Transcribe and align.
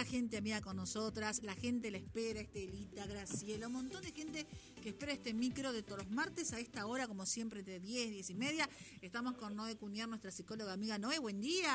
ya 0.00 0.10
gente 0.10 0.38
amiga 0.38 0.60
con 0.60 0.76
nosotras, 0.76 1.42
la 1.42 1.54
gente 1.54 1.90
le 1.90 1.98
espera, 1.98 2.40
Estelita, 2.40 3.06
Graciela, 3.06 3.66
un 3.66 3.74
montón 3.74 4.02
de 4.02 4.12
gente 4.12 4.46
que 4.82 4.90
espera 4.90 5.12
este 5.12 5.34
micro 5.34 5.72
de 5.72 5.82
todos 5.82 5.98
los 6.04 6.10
martes 6.10 6.54
a 6.54 6.58
esta 6.58 6.86
hora, 6.86 7.06
como 7.06 7.26
siempre, 7.26 7.62
de 7.62 7.80
10, 7.80 8.10
10 8.10 8.30
y 8.30 8.34
media. 8.34 8.68
Estamos 9.02 9.34
con 9.34 9.54
Noé 9.56 9.76
Cuñar, 9.76 10.08
nuestra 10.08 10.30
psicóloga 10.30 10.72
amiga 10.72 10.98
Noé, 10.98 11.18
buen 11.18 11.40
día. 11.40 11.70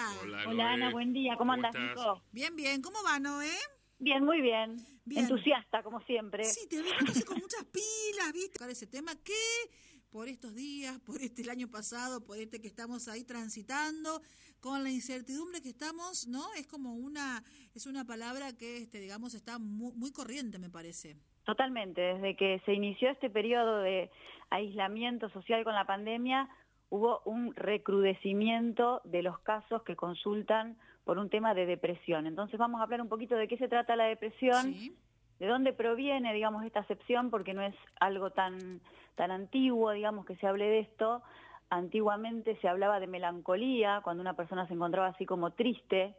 Hola, 0.48 0.72
Ana, 0.72 0.92
buen 0.92 1.14
día, 1.14 1.36
¿cómo, 1.38 1.54
andas, 1.54 1.74
Nico? 1.76 2.24
Bien, 2.32 2.56
bien, 2.56 2.82
¿cómo 2.82 2.98
va, 3.04 3.20
Noé? 3.20 3.52
Bien, 4.00 4.24
muy 4.24 4.42
bien. 4.42 4.78
Entusiasta, 5.10 5.84
como 5.84 6.00
siempre. 6.02 6.44
Sí, 6.46 6.68
te 6.68 6.82
veo 6.82 6.94
con 7.28 7.38
muchas 7.38 7.64
pilas, 7.66 8.34
¿viste? 8.34 8.72
Ese 8.72 8.88
tema 8.88 9.14
que 9.24 9.34
por 10.16 10.30
estos 10.30 10.56
días, 10.56 10.98
por 11.06 11.22
este 11.22 11.42
el 11.42 11.50
año 11.50 11.68
pasado, 11.68 12.26
por 12.26 12.38
este 12.38 12.62
que 12.62 12.68
estamos 12.68 13.10
ahí 13.10 13.26
transitando, 13.26 14.22
con 14.62 14.82
la 14.82 14.90
incertidumbre 14.90 15.60
que 15.62 15.68
estamos, 15.68 16.26
¿no? 16.30 16.40
Es 16.58 16.68
como 16.68 16.94
una, 16.94 17.44
es 17.76 17.86
una 17.86 18.06
palabra 18.06 18.56
que, 18.58 18.78
este, 18.78 19.02
digamos, 19.02 19.34
está 19.34 19.60
muy, 19.60 19.92
muy 19.92 20.14
corriente, 20.14 20.58
me 20.58 20.70
parece. 20.70 21.18
Totalmente, 21.44 22.00
desde 22.00 22.38
que 22.38 22.62
se 22.66 22.72
inició 22.72 23.10
este 23.10 23.30
periodo 23.30 23.80
de 23.80 24.10
aislamiento 24.52 25.28
social 25.32 25.66
con 25.66 25.76
la 25.76 25.86
pandemia, 25.86 26.48
hubo 26.88 27.20
un 27.26 27.54
recrudecimiento 27.54 29.02
de 29.04 29.22
los 29.22 29.38
casos 29.40 29.84
que 29.84 29.98
consultan 29.98 30.78
por 31.04 31.18
un 31.18 31.30
tema 31.30 31.54
de 31.54 31.66
depresión. 31.66 32.26
Entonces 32.26 32.58
vamos 32.58 32.80
a 32.80 32.84
hablar 32.86 33.02
un 33.02 33.10
poquito 33.10 33.36
de 33.36 33.50
qué 33.50 33.58
se 33.58 33.68
trata 33.68 33.98
la 33.98 34.06
depresión, 34.06 34.76
de 35.40 35.48
dónde 35.48 35.74
proviene, 35.74 36.34
digamos, 36.34 36.64
esta 36.66 36.80
acepción, 36.80 37.30
porque 37.30 37.54
no 37.54 37.62
es 37.62 37.76
algo 38.00 38.30
tan 38.30 38.82
tan 39.16 39.32
antiguo, 39.32 39.92
digamos, 39.92 40.26
que 40.26 40.36
se 40.36 40.48
hable 40.48 40.66
de 40.66 40.80
esto. 40.80 41.24
Antiguamente 41.70 42.58
se 42.62 42.68
hablaba 42.68 43.00
de 43.00 43.08
melancolía, 43.08 44.02
cuando 44.04 44.22
una 44.22 44.36
persona 44.36 44.68
se 44.68 44.74
encontraba 44.74 45.08
así 45.08 45.26
como 45.26 45.52
triste. 45.52 46.16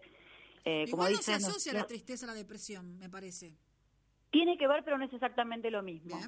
Eh, 0.64 0.86
como 0.90 1.08
no 1.08 1.16
se 1.16 1.34
asocia 1.34 1.72
la 1.72 1.86
tristeza 1.86 2.26
a 2.26 2.28
la 2.28 2.34
depresión, 2.34 2.98
me 2.98 3.08
parece. 3.08 3.54
Tiene 4.30 4.58
que 4.58 4.66
ver, 4.66 4.82
pero 4.82 4.98
no 4.98 5.04
es 5.04 5.12
exactamente 5.12 5.70
lo 5.70 5.82
mismo. 5.82 6.18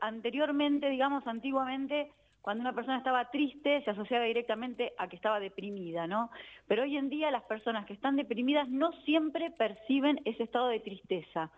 anteriormente, 0.00 0.88
digamos, 0.88 1.26
antiguamente, 1.26 2.12
cuando 2.40 2.60
una 2.60 2.72
persona 2.72 2.98
estaba 2.98 3.30
triste, 3.30 3.82
se 3.84 3.90
asociaba 3.90 4.24
directamente 4.24 4.92
a 4.96 5.08
que 5.08 5.16
estaba 5.16 5.40
deprimida, 5.40 6.06
¿no? 6.06 6.30
Pero 6.68 6.84
hoy 6.84 6.96
en 6.96 7.08
día 7.08 7.30
las 7.32 7.42
personas 7.44 7.84
que 7.86 7.94
están 7.94 8.16
deprimidas 8.16 8.68
no 8.68 8.92
siempre 9.04 9.50
perciben 9.50 10.20
ese 10.24 10.44
estado 10.44 10.68
de 10.68 10.80
tristeza, 10.80 11.50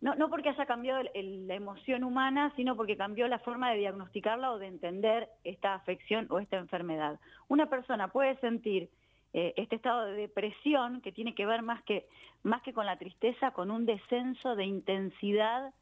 no 0.00 0.28
porque 0.28 0.50
haya 0.50 0.66
cambiado 0.66 1.02
la 1.14 1.54
emoción 1.54 2.04
humana, 2.04 2.52
sino 2.56 2.76
porque 2.76 2.96
cambió 2.96 3.26
la 3.28 3.38
forma 3.38 3.70
de 3.70 3.78
diagnosticarla 3.78 4.52
o 4.52 4.58
de 4.58 4.66
entender 4.66 5.28
esta 5.44 5.74
afección 5.74 6.26
o 6.30 6.38
esta 6.38 6.58
enfermedad. 6.58 7.18
Una 7.48 7.66
persona 7.66 8.08
puede 8.08 8.36
sentir 8.40 8.90
eh, 9.32 9.54
este 9.56 9.76
estado 9.76 10.06
de 10.06 10.14
depresión 10.14 11.00
que 11.00 11.12
tiene 11.12 11.34
que 11.34 11.46
ver 11.46 11.62
más 11.62 11.82
que, 11.84 12.06
más 12.42 12.62
que 12.62 12.72
con 12.72 12.86
la 12.86 12.96
tristeza, 12.96 13.50
con 13.50 13.70
un 13.70 13.84
descenso 13.84 14.54
de 14.54 14.64
intensidad 14.64 15.74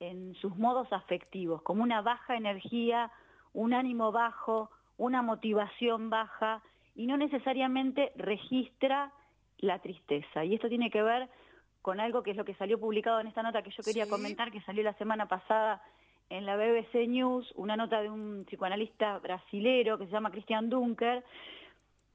en 0.00 0.34
sus 0.36 0.56
modos 0.56 0.92
afectivos, 0.92 1.62
como 1.62 1.82
una 1.82 2.02
baja 2.02 2.36
energía, 2.36 3.10
un 3.52 3.74
ánimo 3.74 4.12
bajo, 4.12 4.70
una 4.96 5.22
motivación 5.22 6.10
baja, 6.10 6.62
y 6.94 7.06
no 7.06 7.16
necesariamente 7.16 8.12
registra 8.16 9.12
la 9.58 9.80
tristeza. 9.80 10.44
Y 10.44 10.54
esto 10.54 10.68
tiene 10.68 10.90
que 10.90 11.02
ver 11.02 11.28
con 11.84 12.00
algo 12.00 12.22
que 12.22 12.30
es 12.30 12.36
lo 12.38 12.46
que 12.46 12.54
salió 12.54 12.80
publicado 12.80 13.20
en 13.20 13.26
esta 13.26 13.42
nota 13.42 13.60
que 13.60 13.68
yo 13.68 13.82
quería 13.82 14.08
comentar, 14.08 14.50
que 14.50 14.62
salió 14.62 14.82
la 14.82 14.94
semana 14.94 15.28
pasada 15.28 15.82
en 16.30 16.46
la 16.46 16.56
BBC 16.56 17.06
News, 17.06 17.52
una 17.56 17.76
nota 17.76 18.00
de 18.00 18.08
un 18.08 18.46
psicoanalista 18.46 19.18
brasilero 19.18 19.98
que 19.98 20.06
se 20.06 20.12
llama 20.12 20.30
Christian 20.30 20.70
Dunker, 20.70 21.22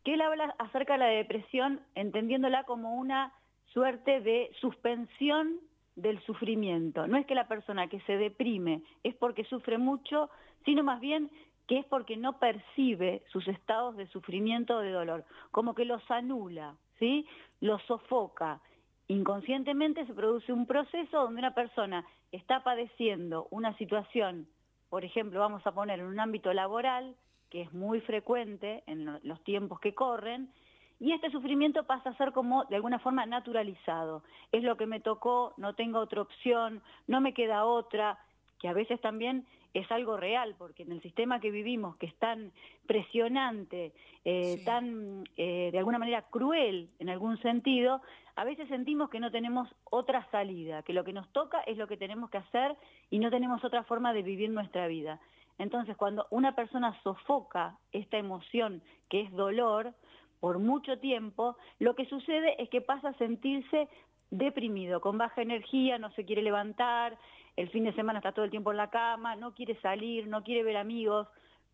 que 0.03 0.16
él 0.16 0.22
habla 0.22 0.56
acerca 0.58 0.94
de 0.94 1.00
la 1.00 1.06
depresión 1.06 1.81
entendiéndola 1.94 2.64
como 2.64 2.95
una 2.95 3.31
suerte 3.67 4.22
de 4.22 4.50
suspensión 4.59 5.59
del 5.95 6.20
sufrimiento. 6.23 7.06
No 7.06 7.17
es 7.17 7.28
que 7.28 7.36
la 7.36 7.47
persona 7.47 7.86
que 7.90 8.02
se 8.08 8.17
deprime 8.17 8.81
es 9.03 9.14
porque 9.17 9.44
sufre 9.44 9.78
mucho, 9.78 10.31
sino 10.66 10.84
más 10.84 11.00
bien 11.00 11.30
que 11.67 11.78
es 11.78 11.85
porque 11.85 12.18
no 12.18 12.40
percibe 12.40 13.22
sus 13.31 13.47
estados 13.47 13.96
de 13.97 14.08
sufrimiento 14.08 14.78
o 14.78 14.79
de 14.79 14.90
dolor, 14.90 15.25
como 15.52 15.75
que 15.75 15.85
los 15.85 16.02
anula, 16.09 16.75
¿sí? 16.97 17.28
Los 17.62 17.84
sofoca 17.84 18.62
inconscientemente 19.09 20.06
se 20.06 20.14
produce 20.14 20.53
un 20.53 20.66
proceso 20.66 21.24
donde 21.24 21.40
una 21.40 21.53
persona 21.53 22.06
está 22.31 22.64
padeciendo 22.64 23.47
una 23.52 23.75
situación, 23.78 24.47
por 24.90 25.03
ejemplo, 25.03 25.40
vamos 25.40 25.66
a 25.66 25.72
poner 25.72 26.00
en 26.00 26.06
un 26.06 26.20
ámbito 26.20 26.53
laboral, 26.53 27.16
que 27.50 27.62
es 27.62 27.74
muy 27.74 28.02
frecuente 28.02 28.84
en 28.88 29.20
los 29.24 29.44
tiempos 29.44 29.80
que 29.80 29.94
corren, 29.94 30.52
y 31.00 31.14
este 31.14 31.31
sufrimiento 31.31 31.86
pasa 31.86 32.09
a 32.09 32.18
ser 32.18 32.34
como 32.34 32.66
de 32.66 32.75
alguna 32.75 33.00
forma 33.00 33.25
naturalizado. 33.25 34.24
Es 34.52 34.64
lo 34.64 34.78
que 34.78 34.86
me 34.86 35.00
tocó, 35.00 35.53
no 35.58 35.74
tengo 35.74 36.00
otra 36.00 36.22
opción, 36.22 36.81
no 37.08 37.22
me 37.22 37.34
queda 37.34 37.66
otra, 37.66 38.20
que 38.59 38.68
a 38.68 38.74
veces 38.74 39.00
también 39.00 39.46
es 39.74 39.91
algo 39.91 40.18
real, 40.18 40.56
porque 40.57 40.84
en 40.84 40.91
el 40.91 41.02
sistema 41.02 41.40
que 41.40 41.52
vivimos, 41.52 41.96
que 41.97 42.07
es 42.07 42.16
tan 42.16 42.52
presionante, 42.88 43.94
eh, 44.25 44.62
tan 44.66 45.24
eh, 45.38 45.69
de 45.72 45.78
alguna 45.78 46.00
manera 46.00 46.24
cruel 46.24 46.90
en 47.00 47.09
algún 47.09 47.40
sentido, 47.41 48.02
a 48.35 48.44
veces 48.44 48.68
sentimos 48.69 49.09
que 49.09 49.19
no 49.19 49.31
tenemos 49.31 49.68
otra 49.84 50.28
salida, 50.31 50.81
que 50.84 50.94
lo 50.94 51.03
que 51.03 51.13
nos 51.13 51.28
toca 51.34 51.62
es 51.62 51.78
lo 51.78 51.88
que 51.88 51.97
tenemos 51.97 52.29
que 52.29 52.38
hacer 52.38 52.75
y 53.09 53.19
no 53.19 53.29
tenemos 53.29 53.63
otra 53.63 53.84
forma 53.84 54.13
de 54.13 54.24
vivir 54.24 54.50
nuestra 54.50 54.88
vida. 54.88 55.19
Entonces, 55.58 55.97
cuando 55.97 56.25
una 56.29 56.56
persona 56.56 56.97
sofoca 57.03 57.78
esta 57.91 58.18
emoción 58.18 58.81
que 59.09 59.22
es 59.22 59.31
dolor 59.34 59.94
por 60.40 60.58
mucho 60.58 61.00
tiempo, 61.00 61.58
lo 61.79 61.96
que 61.96 62.06
sucede 62.06 62.62
es 62.63 62.69
que 62.69 62.79
pasa 62.81 63.09
a 63.09 63.18
sentirse 63.18 63.90
deprimido, 64.31 65.02
con 65.02 65.18
baja 65.18 65.41
energía, 65.41 65.97
no 65.97 66.12
se 66.12 66.24
quiere 66.24 66.41
levantar, 66.41 67.18
el 67.55 67.69
fin 67.69 67.83
de 67.83 67.93
semana 67.93 68.19
está 68.19 68.31
todo 68.31 68.45
el 68.45 68.51
tiempo 68.51 68.71
en 68.71 68.77
la 68.77 68.89
cama, 68.89 69.35
no 69.35 69.53
quiere 69.53 69.75
salir, 69.81 70.27
no 70.27 70.43
quiere 70.43 70.63
ver 70.63 70.77
amigos, 70.77 71.27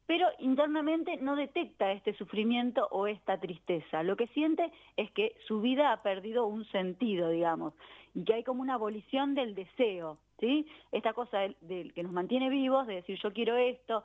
pero 0.08 0.28
internamente 0.40 1.18
no 1.18 1.36
detecta 1.36 1.92
este 1.92 2.14
sufrimiento 2.14 2.88
o 2.92 3.08
esta 3.08 3.40
tristeza. 3.40 4.04
Lo 4.04 4.16
que 4.16 4.28
siente 4.28 4.72
es 4.98 5.12
que 5.12 5.36
su 5.48 5.62
vida 5.62 5.92
ha 5.92 6.04
perdido 6.04 6.46
un 6.46 6.66
sentido, 6.66 7.30
digamos, 7.30 7.74
y 8.14 8.24
que 8.24 8.36
hay 8.36 8.44
como 8.44 8.62
una 8.62 8.76
abolición 8.76 9.34
del 9.34 9.56
deseo, 9.56 10.20
¿sí? 10.40 10.68
Esta 10.92 11.14
cosa 11.14 11.40
del, 11.62 11.94
que 11.94 12.04
nos 12.04 12.12
mantiene 12.12 12.50
vivos, 12.50 12.86
de 12.88 12.96
decir 12.96 13.20
yo 13.22 13.34
quiero 13.34 13.58
esto, 13.58 14.04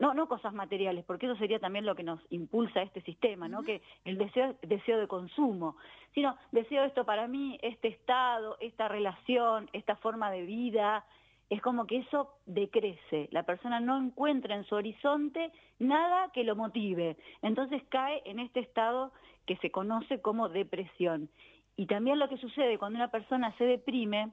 no, 0.00 0.14
no 0.14 0.28
cosas 0.28 0.52
materiales, 0.52 1.04
porque 1.04 1.26
eso 1.26 1.36
sería 1.36 1.58
también 1.58 1.86
lo 1.86 1.94
que 1.94 2.02
nos 2.02 2.20
impulsa 2.30 2.82
este 2.82 3.00
sistema, 3.02 3.48
¿no? 3.48 3.62
Que 3.62 3.82
el 4.04 4.18
deseo, 4.18 4.56
deseo 4.62 4.98
de 4.98 5.06
consumo, 5.06 5.76
sino 6.14 6.36
deseo 6.52 6.84
esto 6.84 7.04
para 7.04 7.28
mí, 7.28 7.58
este 7.62 7.88
estado, 7.88 8.56
esta 8.60 8.88
relación, 8.88 9.68
esta 9.72 9.96
forma 9.96 10.30
de 10.30 10.42
vida, 10.42 11.04
es 11.50 11.60
como 11.60 11.86
que 11.86 11.98
eso 11.98 12.34
decrece, 12.46 13.28
la 13.30 13.42
persona 13.42 13.78
no 13.78 13.98
encuentra 13.98 14.56
en 14.56 14.64
su 14.64 14.74
horizonte 14.74 15.52
nada 15.78 16.30
que 16.32 16.42
lo 16.42 16.56
motive, 16.56 17.16
entonces 17.42 17.82
cae 17.90 18.22
en 18.24 18.38
este 18.38 18.60
estado 18.60 19.12
que 19.46 19.56
se 19.58 19.70
conoce 19.70 20.20
como 20.20 20.48
depresión. 20.48 21.28
Y 21.76 21.86
también 21.86 22.18
lo 22.18 22.28
que 22.28 22.38
sucede 22.38 22.78
cuando 22.78 22.96
una 22.96 23.10
persona 23.10 23.54
se 23.58 23.64
deprime, 23.64 24.30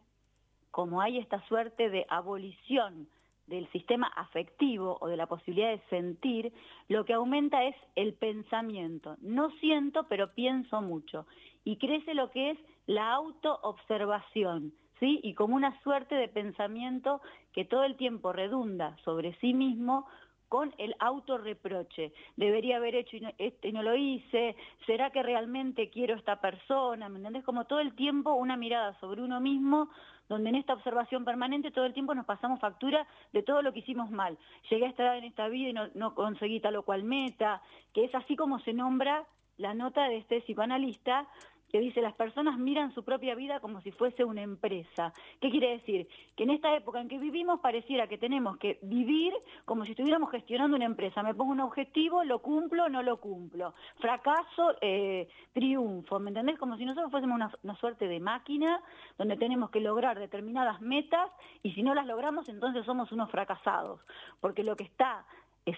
como 0.69 1.01
hay 1.01 1.17
esta 1.17 1.45
suerte 1.47 1.90
de 1.90 2.06
abolición 2.07 3.07
del 3.51 3.69
sistema 3.72 4.07
afectivo 4.07 4.97
o 5.01 5.07
de 5.07 5.17
la 5.17 5.28
posibilidad 5.28 5.69
de 5.69 5.81
sentir, 5.89 6.53
lo 6.88 7.06
que 7.06 7.13
aumenta 7.13 7.63
es 7.66 7.75
el 7.95 8.13
pensamiento. 8.13 9.17
No 9.22 9.51
siento, 9.59 10.06
pero 10.09 10.34
pienso 10.34 10.81
mucho. 10.81 11.28
Y 11.63 11.78
crece 11.78 12.13
lo 12.13 12.31
que 12.31 12.51
es 12.51 12.57
la 12.88 13.11
autoobservación, 13.11 14.73
¿sí? 15.00 15.19
Y 15.22 15.35
como 15.35 15.56
una 15.56 15.79
suerte 15.84 16.16
de 16.16 16.29
pensamiento 16.29 17.22
que 17.53 17.66
todo 17.66 17.84
el 17.84 17.97
tiempo 17.97 18.31
redunda 18.34 18.95
sobre 19.03 19.38
sí 19.40 19.53
mismo 19.53 20.07
con 20.51 20.75
el 20.78 20.94
autorreproche. 21.00 22.12
Debería 22.35 22.75
haber 22.75 22.94
hecho 22.95 23.16
y 23.16 23.22
no, 23.22 23.31
este, 23.38 23.72
no 23.72 23.84
lo 23.84 23.95
hice, 23.95 24.57
¿será 24.85 25.09
que 25.09 25.23
realmente 25.23 25.89
quiero 25.89 26.13
esta 26.13 26.41
persona? 26.41 27.07
¿Me 27.07 27.19
entendés? 27.19 27.45
Como 27.45 27.63
todo 27.63 27.79
el 27.79 27.95
tiempo 27.95 28.34
una 28.34 28.57
mirada 28.57 29.00
sobre 29.00 29.22
uno 29.22 29.40
mismo, 29.40 29.87
donde 30.28 30.49
en 30.49 30.55
esta 30.55 30.73
observación 30.73 31.23
permanente 31.23 31.72
todo 31.72 31.85
el 31.85 31.93
tiempo 31.93 32.14
nos 32.14 32.25
pasamos 32.25 32.59
factura 32.59 33.08
de 33.31 33.43
todo 33.43 33.61
lo 33.61 33.72
que 33.72 33.79
hicimos 33.79 34.11
mal. 34.11 34.37
Llegué 34.70 34.87
a 34.87 34.90
esta 34.90 35.03
edad 35.03 35.17
en 35.20 35.23
esta 35.23 35.47
vida 35.47 35.70
y 35.70 35.73
no, 35.73 35.87
no 35.96 36.16
conseguí 36.16 36.59
tal 36.59 36.75
o 36.75 36.84
cual 36.84 37.05
meta, 37.05 37.61
que 37.93 38.03
es 38.03 38.14
así 38.14 38.35
como 38.35 38.59
se 38.59 38.73
nombra 38.73 39.25
la 39.55 39.73
nota 39.73 40.09
de 40.09 40.17
este 40.17 40.41
psicoanalista, 40.41 41.28
que 41.72 41.79
dice 41.79 42.02
las 42.02 42.14
personas 42.14 42.58
miran 42.58 42.94
su 42.94 43.03
propia 43.03 43.35
vida 43.35 43.59
como 43.59 43.82
si 43.82 43.91
fuese 43.91 44.23
una 44.23 44.41
empresa. 44.41 45.14
¿Qué 45.40 45.50
quiere 45.50 45.72
decir? 45.72 46.08
Que 46.35 46.44
en 46.44 46.52
esta 46.52 46.76
época 46.76 47.00
en 47.00 47.08
que 47.08 47.18
vivimos 47.18 47.59
pareciera 47.59 48.08
que 48.08 48.18
tenemos 48.18 48.58
que 48.58 48.79
vivir 48.82 49.34
como 49.66 49.85
si 49.85 49.91
estuviéramos 49.91 50.32
gestionando 50.32 50.76
una 50.76 50.85
empresa. 50.85 51.23
Me 51.23 51.34
pongo 51.34 51.52
un 51.52 51.62
objetivo, 51.62 52.23
lo 52.23 52.40
cumplo, 52.40 52.90
no 52.90 53.03
lo 53.03 53.18
cumplo. 53.20 53.73
Fracaso, 54.00 54.76
eh, 54.82 55.29
triunfo, 55.53 56.20
¿me 56.20 56.29
entendés? 56.29 56.59
Como 56.59 56.78
si 56.78 56.85
nosotros 56.85 57.12
fuésemos 57.12 57.35
una, 57.35 57.52
una 57.64 57.76
suerte 57.76 58.08
de 58.08 58.20
máquina 58.20 58.82
donde 59.18 59.38
tenemos 59.38 59.70
que 59.70 59.79
lograr 59.79 60.20
determinadas 60.20 60.82
metas 60.82 61.29
y 61.64 61.72
si 61.72 61.84
no 61.84 61.94
las 61.94 62.06
logramos 62.06 62.50
entonces 62.50 62.85
somos 62.85 63.12
unos 63.12 63.32
fracasados. 63.32 64.02
Porque 64.40 64.64
lo 64.64 64.76
que 64.76 64.84
está 64.84 65.26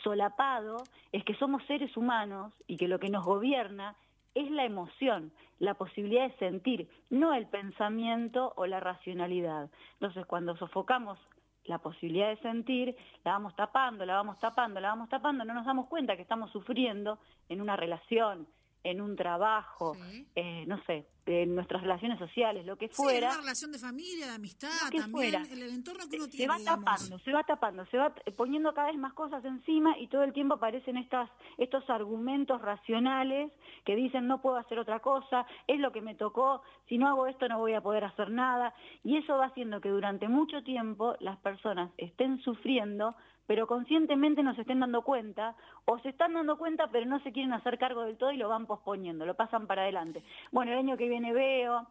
solapado 0.03 0.77
es 1.11 1.23
que 1.23 1.35
somos 1.35 1.63
seres 1.65 1.95
humanos 1.97 2.53
y 2.67 2.77
que 2.77 2.87
lo 2.87 2.99
que 2.99 3.09
nos 3.09 3.25
gobierna 3.25 3.95
es 4.35 4.49
la 4.51 4.65
emoción, 4.65 5.31
la 5.59 5.75
posibilidad 5.75 6.27
de 6.27 6.37
sentir, 6.37 6.89
no 7.09 7.33
el 7.33 7.47
pensamiento 7.47 8.53
o 8.55 8.65
la 8.65 8.79
racionalidad. 8.79 9.69
Entonces, 9.93 10.25
cuando 10.25 10.55
sofocamos 10.57 11.19
la 11.65 11.79
posibilidad 11.79 12.29
de 12.29 12.37
sentir, 12.37 12.95
la 13.23 13.33
vamos 13.33 13.55
tapando, 13.55 14.05
la 14.05 14.15
vamos 14.15 14.39
tapando, 14.39 14.79
la 14.79 14.89
vamos 14.89 15.09
tapando, 15.09 15.45
no 15.45 15.53
nos 15.53 15.65
damos 15.65 15.87
cuenta 15.87 16.15
que 16.15 16.21
estamos 16.21 16.51
sufriendo 16.51 17.19
en 17.49 17.61
una 17.61 17.77
relación, 17.77 18.47
en 18.83 19.01
un 19.01 19.15
trabajo, 19.15 19.95
eh, 20.35 20.65
no 20.67 20.81
sé, 20.85 21.05
en 21.25 21.55
nuestras 21.55 21.81
relaciones 21.81 22.19
sociales, 22.19 22.65
lo 22.65 22.77
que 22.77 22.89
fuera. 22.89 23.29
Sí, 23.29 23.35
una 23.35 23.41
relación 23.41 23.71
de 23.71 23.79
familia, 23.79 24.27
de 24.27 24.33
amistad, 24.33 24.69
también, 24.91 25.35
el, 25.51 25.63
entorno 25.63 26.03
que 26.09 26.17
uno 26.17 26.25
se 26.25 26.47
va 26.47 26.57
tapando, 26.63 27.19
se 27.19 27.31
va 27.31 27.43
tapando, 27.43 27.85
se 27.85 27.97
va 27.97 28.13
poniendo 28.35 28.73
cada 28.73 28.89
vez 28.89 28.97
más 28.97 29.13
cosas 29.13 29.43
encima 29.45 29.97
y 29.97 30.07
todo 30.07 30.23
el 30.23 30.33
tiempo 30.33 30.55
aparecen 30.55 30.97
estas, 30.97 31.29
estos 31.57 31.89
argumentos 31.89 32.61
racionales 32.61 33.51
que 33.85 33.95
dicen 33.95 34.27
no 34.27 34.41
puedo 34.41 34.57
hacer 34.57 34.79
otra 34.79 34.99
cosa, 34.99 35.45
es 35.67 35.79
lo 35.79 35.91
que 35.93 36.01
me 36.01 36.15
tocó, 36.15 36.61
si 36.89 36.97
no 36.97 37.07
hago 37.07 37.27
esto 37.27 37.47
no 37.47 37.59
voy 37.59 37.73
a 37.73 37.81
poder 37.81 38.03
hacer 38.03 38.29
nada. 38.29 38.73
Y 39.03 39.17
eso 39.17 39.37
va 39.37 39.45
haciendo 39.45 39.79
que 39.79 39.89
durante 39.89 40.27
mucho 40.27 40.61
tiempo 40.63 41.15
las 41.19 41.37
personas 41.39 41.91
estén 41.97 42.41
sufriendo 42.41 43.15
pero 43.47 43.67
conscientemente 43.67 44.43
no 44.43 44.55
se 44.55 44.61
estén 44.61 44.79
dando 44.79 45.01
cuenta, 45.03 45.55
o 45.85 45.99
se 45.99 46.09
están 46.09 46.33
dando 46.33 46.57
cuenta 46.57 46.89
pero 46.91 47.05
no 47.05 47.19
se 47.21 47.31
quieren 47.31 47.53
hacer 47.53 47.77
cargo 47.77 48.03
del 48.03 48.17
todo 48.17 48.31
y 48.31 48.37
lo 48.37 48.49
van 48.49 48.65
posponiendo, 48.65 49.25
lo 49.25 49.35
pasan 49.35 49.67
para 49.67 49.83
adelante. 49.83 50.23
Bueno, 50.51 50.71
el 50.71 50.79
año 50.79 50.97
que 50.97 51.09
viene 51.09 51.33
veo, 51.33 51.87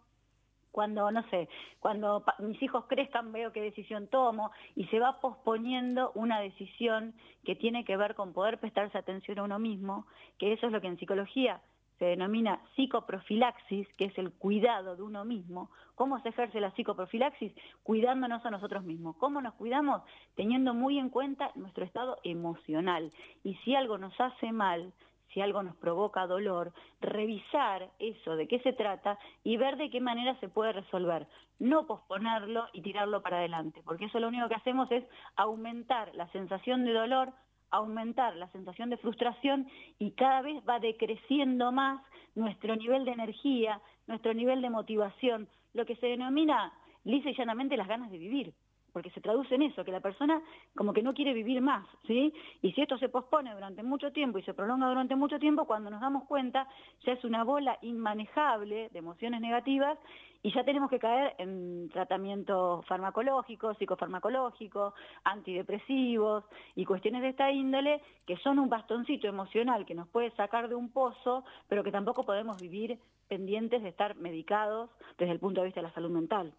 cuando, 0.72 1.10
no 1.10 1.22
sé, 1.28 1.48
cuando 1.80 2.24
mis 2.38 2.60
hijos 2.62 2.86
crezcan 2.88 3.30
veo 3.30 3.52
qué 3.52 3.60
decisión 3.60 4.08
tomo 4.08 4.50
y 4.74 4.86
se 4.86 4.98
va 4.98 5.20
posponiendo 5.20 6.12
una 6.14 6.40
decisión 6.40 7.14
que 7.44 7.54
tiene 7.54 7.84
que 7.84 7.96
ver 7.96 8.14
con 8.14 8.32
poder 8.32 8.58
prestarse 8.58 8.96
atención 8.96 9.38
a 9.38 9.42
uno 9.44 9.58
mismo, 9.58 10.06
que 10.38 10.54
eso 10.54 10.66
es 10.66 10.72
lo 10.72 10.80
que 10.80 10.88
en 10.88 10.98
psicología 10.98 11.60
se 11.98 12.04
denomina 12.06 12.60
psicoprofilaxis, 12.74 13.86
que 13.94 14.06
es 14.06 14.18
el 14.18 14.32
cuidado 14.32 14.96
de 14.96 15.02
uno 15.02 15.24
mismo. 15.24 15.70
¿Cómo 15.94 16.20
se 16.20 16.30
ejerce 16.30 16.60
la 16.60 16.72
psicoprofilaxis? 16.72 17.52
Cuidándonos 17.82 18.44
a 18.44 18.50
nosotros 18.50 18.84
mismos. 18.84 19.16
¿Cómo 19.16 19.40
nos 19.40 19.54
cuidamos? 19.54 20.02
Teniendo 20.34 20.74
muy 20.74 20.98
en 20.98 21.10
cuenta 21.10 21.52
nuestro 21.54 21.84
estado 21.84 22.18
emocional. 22.24 23.10
Y 23.44 23.54
si 23.56 23.74
algo 23.74 23.98
nos 23.98 24.18
hace 24.20 24.52
mal, 24.52 24.92
si 25.32 25.40
algo 25.40 25.62
nos 25.62 25.76
provoca 25.76 26.26
dolor, 26.26 26.72
revisar 27.00 27.90
eso, 27.98 28.36
de 28.36 28.46
qué 28.48 28.60
se 28.60 28.72
trata 28.72 29.18
y 29.44 29.56
ver 29.56 29.76
de 29.76 29.90
qué 29.90 30.00
manera 30.00 30.38
se 30.40 30.48
puede 30.48 30.72
resolver. 30.72 31.26
No 31.58 31.86
posponerlo 31.86 32.66
y 32.72 32.82
tirarlo 32.82 33.22
para 33.22 33.38
adelante, 33.38 33.82
porque 33.84 34.06
eso 34.06 34.20
lo 34.20 34.28
único 34.28 34.48
que 34.48 34.56
hacemos 34.56 34.90
es 34.92 35.04
aumentar 35.36 36.14
la 36.14 36.28
sensación 36.32 36.84
de 36.84 36.92
dolor, 36.92 37.32
aumentar 37.72 38.36
la 38.36 38.48
sensación 38.48 38.90
de 38.90 38.98
frustración 38.98 39.66
y 39.98 40.12
cada 40.12 40.42
vez 40.42 40.62
va 40.68 40.78
decreciendo 40.78 41.72
más 41.72 42.00
nuestro 42.34 42.76
nivel 42.76 43.04
de 43.04 43.12
energía, 43.12 43.80
nuestro 44.06 44.32
nivel 44.34 44.62
de 44.62 44.70
motivación, 44.70 45.48
lo 45.74 45.84
que 45.84 45.96
se 45.96 46.06
denomina 46.06 46.72
lisa 47.04 47.30
y 47.30 47.34
llanamente 47.34 47.76
las 47.76 47.88
ganas 47.88 48.10
de 48.10 48.18
vivir 48.18 48.54
porque 48.92 49.10
se 49.10 49.20
traduce 49.20 49.54
en 49.54 49.62
eso, 49.62 49.84
que 49.84 49.92
la 49.92 50.00
persona 50.00 50.40
como 50.76 50.92
que 50.92 51.02
no 51.02 51.14
quiere 51.14 51.32
vivir 51.32 51.60
más, 51.60 51.86
¿sí? 52.06 52.32
Y 52.60 52.72
si 52.72 52.82
esto 52.82 52.98
se 52.98 53.08
pospone 53.08 53.52
durante 53.54 53.82
mucho 53.82 54.12
tiempo 54.12 54.38
y 54.38 54.42
se 54.42 54.54
prolonga 54.54 54.88
durante 54.88 55.16
mucho 55.16 55.38
tiempo, 55.38 55.66
cuando 55.66 55.90
nos 55.90 56.00
damos 56.00 56.24
cuenta 56.24 56.68
ya 57.04 57.12
es 57.12 57.24
una 57.24 57.44
bola 57.44 57.78
inmanejable 57.82 58.88
de 58.90 58.98
emociones 58.98 59.40
negativas 59.40 59.98
y 60.42 60.52
ya 60.52 60.64
tenemos 60.64 60.90
que 60.90 60.98
caer 60.98 61.34
en 61.38 61.88
tratamiento 61.90 62.82
farmacológico, 62.88 63.74
psicofarmacológico, 63.74 64.94
antidepresivos 65.24 66.44
y 66.74 66.84
cuestiones 66.84 67.22
de 67.22 67.28
esta 67.28 67.50
índole 67.50 68.02
que 68.26 68.36
son 68.38 68.58
un 68.58 68.68
bastoncito 68.68 69.28
emocional 69.28 69.86
que 69.86 69.94
nos 69.94 70.08
puede 70.08 70.30
sacar 70.32 70.68
de 70.68 70.74
un 70.74 70.90
pozo, 70.90 71.44
pero 71.68 71.84
que 71.84 71.92
tampoco 71.92 72.24
podemos 72.24 72.60
vivir 72.60 72.98
pendientes 73.28 73.82
de 73.82 73.88
estar 73.88 74.16
medicados 74.16 74.90
desde 75.16 75.32
el 75.32 75.38
punto 75.38 75.60
de 75.60 75.66
vista 75.66 75.80
de 75.80 75.86
la 75.86 75.94
salud 75.94 76.10
mental. 76.10 76.52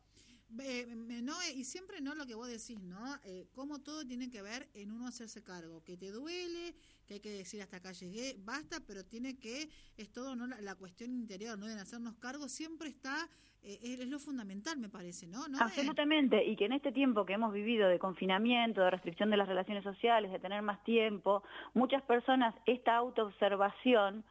No, 0.53 1.33
y 1.55 1.63
siempre 1.63 2.01
no 2.01 2.15
lo 2.15 2.25
que 2.25 2.35
vos 2.35 2.47
decís, 2.47 2.79
¿no? 2.81 3.15
Eh, 3.23 3.47
todo 3.83 4.05
tiene 4.05 4.29
que 4.29 4.41
ver 4.41 4.69
en 4.73 4.91
uno 4.91 5.07
hacerse 5.07 5.43
cargo, 5.43 5.83
que 5.83 5.97
te 5.97 6.11
duele, 6.11 6.75
que 7.05 7.15
hay 7.15 7.19
que 7.19 7.31
decir 7.31 7.61
hasta 7.61 7.77
acá 7.77 7.91
llegué, 7.91 8.35
basta, 8.39 8.79
pero 8.85 9.03
tiene 9.03 9.37
que, 9.37 9.69
es 9.97 10.11
todo, 10.11 10.35
¿no? 10.35 10.47
La, 10.47 10.61
la 10.61 10.75
cuestión 10.75 11.11
interior, 11.11 11.57
¿no? 11.57 11.65
De 11.65 11.79
hacernos 11.79 12.15
cargo, 12.15 12.47
siempre 12.47 12.89
está 12.89 13.29
eh, 13.65 13.97
es 14.01 14.09
lo 14.09 14.19
fundamental, 14.19 14.77
me 14.77 14.89
parece, 14.89 15.25
¿no? 15.25 15.47
¿no? 15.47 15.57
Absolutamente, 15.61 16.43
y 16.43 16.57
que 16.57 16.65
en 16.65 16.73
este 16.73 16.91
tiempo 16.91 17.25
que 17.25 17.33
hemos 17.33 17.53
vivido 17.53 17.87
de 17.87 17.97
confinamiento, 17.97 18.81
de 18.81 18.91
restricción 18.91 19.29
de 19.29 19.37
las 19.37 19.47
relaciones 19.47 19.85
sociales, 19.85 20.33
de 20.33 20.39
tener 20.39 20.61
más 20.61 20.83
tiempo, 20.83 21.43
muchas 21.73 22.01
personas 22.03 22.53
esta 22.65 22.95
autoobservación, 22.97 24.25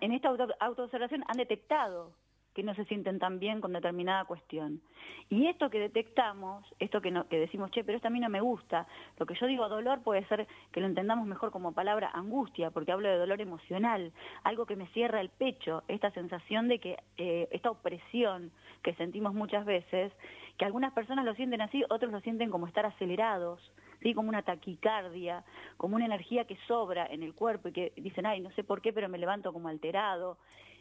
en 0.00 0.12
esta 0.12 0.28
autoobservación 0.60 1.24
han 1.26 1.36
detectado 1.36 2.14
que 2.58 2.64
no 2.64 2.74
se 2.74 2.86
sienten 2.86 3.20
tan 3.20 3.38
bien 3.38 3.60
con 3.60 3.72
determinada 3.72 4.24
cuestión. 4.24 4.80
Y 5.30 5.46
esto 5.46 5.70
que 5.70 5.78
detectamos, 5.78 6.66
esto 6.80 7.00
que, 7.00 7.14
que 7.30 7.38
decimos, 7.38 7.70
che, 7.70 7.84
pero 7.84 7.94
esto 7.94 8.08
a 8.08 8.10
mí 8.10 8.18
no 8.18 8.28
me 8.28 8.40
gusta, 8.40 8.88
lo 9.16 9.26
que 9.26 9.36
yo 9.36 9.46
digo 9.46 9.68
dolor 9.68 10.02
puede 10.02 10.26
ser 10.26 10.48
que 10.72 10.80
lo 10.80 10.88
entendamos 10.88 11.24
mejor 11.24 11.52
como 11.52 11.70
palabra 11.70 12.10
angustia, 12.12 12.72
porque 12.72 12.90
hablo 12.90 13.08
de 13.08 13.16
dolor 13.16 13.40
emocional, 13.40 14.12
algo 14.42 14.66
que 14.66 14.74
me 14.74 14.88
cierra 14.88 15.20
el 15.20 15.28
pecho, 15.28 15.84
esta 15.86 16.10
sensación 16.10 16.66
de 16.66 16.80
que, 16.80 16.96
eh, 17.16 17.46
esta 17.52 17.70
opresión 17.70 18.50
que 18.82 18.92
sentimos 18.94 19.34
muchas 19.34 19.64
veces, 19.64 20.12
que 20.56 20.64
algunas 20.64 20.92
personas 20.92 21.24
lo 21.24 21.36
sienten 21.36 21.60
así, 21.60 21.84
otros 21.90 22.10
lo 22.10 22.20
sienten 22.22 22.50
como 22.50 22.66
estar 22.66 22.84
acelerados, 22.84 23.60
¿sí? 24.02 24.14
como 24.14 24.30
una 24.30 24.42
taquicardia, 24.42 25.44
como 25.76 25.94
una 25.94 26.06
energía 26.06 26.44
que 26.44 26.58
sobra 26.66 27.06
en 27.06 27.22
el 27.22 27.34
cuerpo 27.34 27.68
y 27.68 27.72
que 27.72 27.92
dicen, 27.98 28.26
ay, 28.26 28.40
no 28.40 28.50
sé 28.50 28.64
por 28.64 28.82
qué, 28.82 28.92
pero 28.92 29.08
me 29.08 29.18
levanto 29.18 29.52
como 29.52 29.68
alterado. 29.68 30.38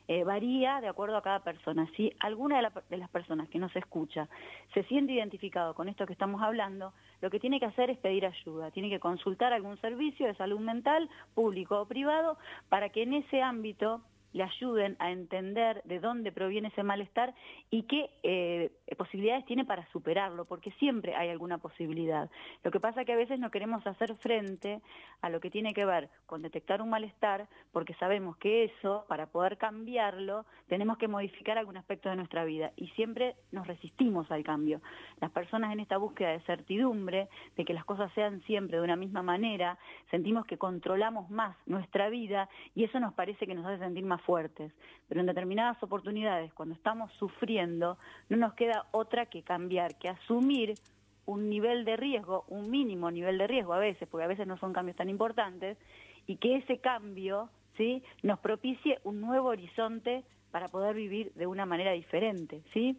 Eh, 0.10 0.24
varía 0.24 0.80
de 0.80 0.88
acuerdo 0.88 1.18
a 1.18 1.22
cada 1.22 1.40
persona. 1.42 1.86
Si 1.98 2.14
alguna 2.20 2.72
de, 2.90 2.98
las 2.98 3.10
personas 3.10 3.50
que 3.50 3.60
nos 3.60 3.76
escucha 3.76 4.30
se 4.74 4.84
siente 4.84 5.12
identificado 5.12 5.74
con 5.74 5.90
esto 5.90 6.06
que 6.06 6.14
estamos 6.14 6.42
hablando, 6.42 6.94
lo 7.22 7.30
que 7.30 7.42
tiene 7.42 7.60
que 7.60 7.66
hacer 7.66 7.90
es 7.90 7.98
pedir 7.98 8.26
ayuda, 8.26 8.72
tiene 8.72 8.90
que 8.90 9.02
consultar 9.02 9.52
algún 9.52 9.78
servicio 9.82 10.26
de 10.26 10.36
salud 10.36 10.60
mental, 10.60 11.10
público 11.36 11.82
o 11.82 11.86
privado, 11.88 12.38
para 12.70 12.88
que 12.90 13.04
en 13.04 13.16
ese 13.16 13.42
ámbito 13.42 14.02
le 14.34 14.44
ayuden 14.44 14.96
a 15.00 15.12
entender 15.12 15.82
de 15.84 16.00
dónde 16.00 16.32
proviene 16.32 16.68
ese 16.70 16.84
malestar 16.84 17.34
y 17.70 17.84
qué 17.84 18.10
eh, 18.24 18.72
posibilidades 18.98 19.46
tiene 19.46 19.66
para 19.66 19.88
superarlo, 19.92 20.46
porque 20.46 20.72
siempre 20.74 21.16
hay 21.16 21.30
alguna 21.30 21.58
posibilidad. 21.58 22.30
Lo 22.64 22.72
que 22.72 22.80
pasa 22.80 23.02
es 23.02 23.06
que 23.06 23.14
a 23.14 23.18
veces 23.18 23.40
no 23.40 23.52
queremos 23.52 23.86
hacer 23.86 24.16
frente 24.18 24.82
a 25.22 25.30
lo 25.30 25.40
que 25.40 25.50
tiene 25.50 25.74
que 25.74 25.86
ver 25.86 26.10
con 26.26 26.42
detectar 26.42 26.82
un 26.82 26.90
malestar, 26.90 27.48
porque 27.72 27.94
sabemos 27.96 28.38
que 28.38 28.66
eso, 28.66 29.06
para 29.08 29.28
poder 29.28 29.58
cambiarlo, 29.58 30.46
tenemos 30.68 30.98
que 30.98 31.08
modificar 31.08 31.58
algún 31.58 31.78
aspecto 31.78 32.10
de 32.10 32.16
nuestra 32.16 32.46
vida 32.46 32.72
y 32.76 32.88
siempre 32.90 33.36
nos 33.52 33.68
resistimos 33.68 34.30
al 34.32 34.44
cambio. 34.44 34.82
Las 35.20 35.32
personas 35.32 35.72
en 35.74 35.80
esta 35.80 35.98
búsqueda 35.98 36.30
de 36.30 36.42
certidumbre, 36.42 37.30
de 37.56 37.66
que 37.66 37.74
las 37.74 37.86
cosas 37.86 38.12
sean 38.14 38.42
siempre 38.44 38.78
de 38.78 38.84
una 38.84 38.96
misma 38.96 39.22
manera, 39.22 39.78
sentimos 40.12 40.46
que 40.46 40.58
controlamos 40.58 41.30
más 41.30 41.56
nuestra 41.66 42.10
vida 42.10 42.50
y 42.76 42.84
eso 42.84 43.00
nos 43.00 43.14
parece 43.14 43.48
que 43.48 43.56
nos 43.56 43.66
hace 43.66 43.80
sentir 43.80 44.06
más 44.06 44.17
fuertes, 44.22 44.74
pero 45.08 45.22
en 45.22 45.28
determinadas 45.28 45.82
oportunidades, 45.82 46.54
cuando 46.54 46.76
estamos 46.76 47.12
sufriendo, 47.14 47.98
no 48.30 48.38
nos 48.38 48.54
queda 48.54 48.88
otra 48.92 49.28
que 49.28 49.44
cambiar, 49.44 49.98
que 49.98 50.10
asumir 50.10 50.76
un 51.26 51.50
nivel 51.50 51.86
de 51.86 51.98
riesgo, 51.98 52.46
un 52.48 52.70
mínimo 52.70 53.12
nivel 53.12 53.38
de 53.38 53.48
riesgo 53.48 53.74
a 53.74 53.80
veces, 53.80 54.08
porque 54.10 54.24
a 54.24 54.28
veces 54.28 54.48
no 54.48 54.58
son 54.58 54.74
cambios 54.74 54.98
tan 54.98 55.10
importantes, 55.10 55.78
y 56.26 56.38
que 56.38 56.58
ese 56.58 56.80
cambio 56.80 57.50
¿sí? 57.78 58.02
nos 58.24 58.40
propicie 58.40 59.00
un 59.04 59.22
nuevo 59.22 59.50
horizonte 59.50 60.24
para 60.52 60.68
poder 60.68 60.96
vivir 60.96 61.32
de 61.36 61.48
una 61.48 61.66
manera 61.66 61.92
diferente. 61.92 62.62
¿sí? 62.74 62.98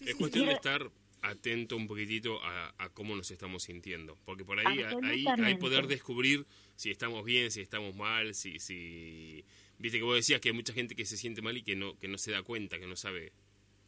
es 0.00 0.14
cuestión 0.14 0.46
de 0.46 0.52
estar 0.52 0.90
atento 1.22 1.76
un 1.76 1.88
poquitito 1.88 2.38
a, 2.42 2.88
cómo 2.94 3.16
nos 3.16 3.30
estamos 3.30 3.64
sintiendo, 3.64 4.16
porque 4.24 4.44
por 4.44 4.58
ahí, 4.58 4.82
ahí 5.02 5.24
hay 5.26 5.56
poder 5.56 5.86
descubrir 5.86 6.46
si 6.76 6.90
estamos 6.90 7.24
bien, 7.24 7.50
si 7.50 7.60
estamos 7.60 7.94
mal, 7.94 8.34
si, 8.34 8.58
si 8.58 9.44
Viste 9.78 9.98
que 9.98 10.04
vos 10.04 10.14
decías 10.14 10.40
que 10.40 10.50
hay 10.50 10.54
mucha 10.54 10.72
gente 10.72 10.94
que 10.94 11.04
se 11.04 11.16
siente 11.16 11.42
mal 11.42 11.56
y 11.56 11.62
que 11.62 11.76
no, 11.76 11.98
que 11.98 12.08
no 12.08 12.18
se 12.18 12.32
da 12.32 12.42
cuenta, 12.42 12.78
que 12.78 12.86
no 12.86 12.96
sabe. 12.96 13.32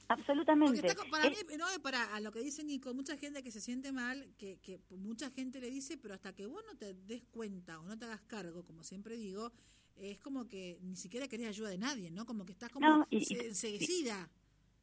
Absolutamente. 0.09 0.83
para 1.11 1.29
mí, 1.29 1.37
no, 1.59 1.67
para 1.83 2.15
a 2.15 2.21
lo 2.21 2.33
que 2.33 2.41
dice 2.41 2.65
Nico, 2.65 2.95
mucha 2.95 3.17
gente 3.17 3.43
que 3.43 3.51
se 3.51 3.61
siente 3.61 3.93
mal, 3.93 4.27
que, 4.39 4.59
que 4.61 4.81
mucha 4.97 5.31
gente 5.31 5.61
le 5.61 5.71
dice, 5.71 5.99
pero 5.99 6.15
hasta 6.15 6.35
que 6.35 6.47
vos 6.47 6.63
no 6.67 6.79
te 6.79 6.95
des 6.95 7.25
cuenta 7.27 7.79
o 7.79 7.83
no 7.85 7.99
te 7.99 8.07
hagas 8.07 8.23
cargo, 8.23 8.65
como 8.65 8.83
siempre 8.83 9.17
digo, 9.17 9.53
es 9.97 10.19
como 10.21 10.49
que 10.49 10.79
ni 10.81 10.97
siquiera 10.97 11.29
querés 11.29 11.49
ayuda 11.49 11.69
de 11.69 11.79
nadie, 11.79 12.11
¿no? 12.11 12.25
Como 12.25 12.47
que 12.47 12.53
estás 12.53 12.71
como 12.71 13.07
enseguecida. 13.11 14.29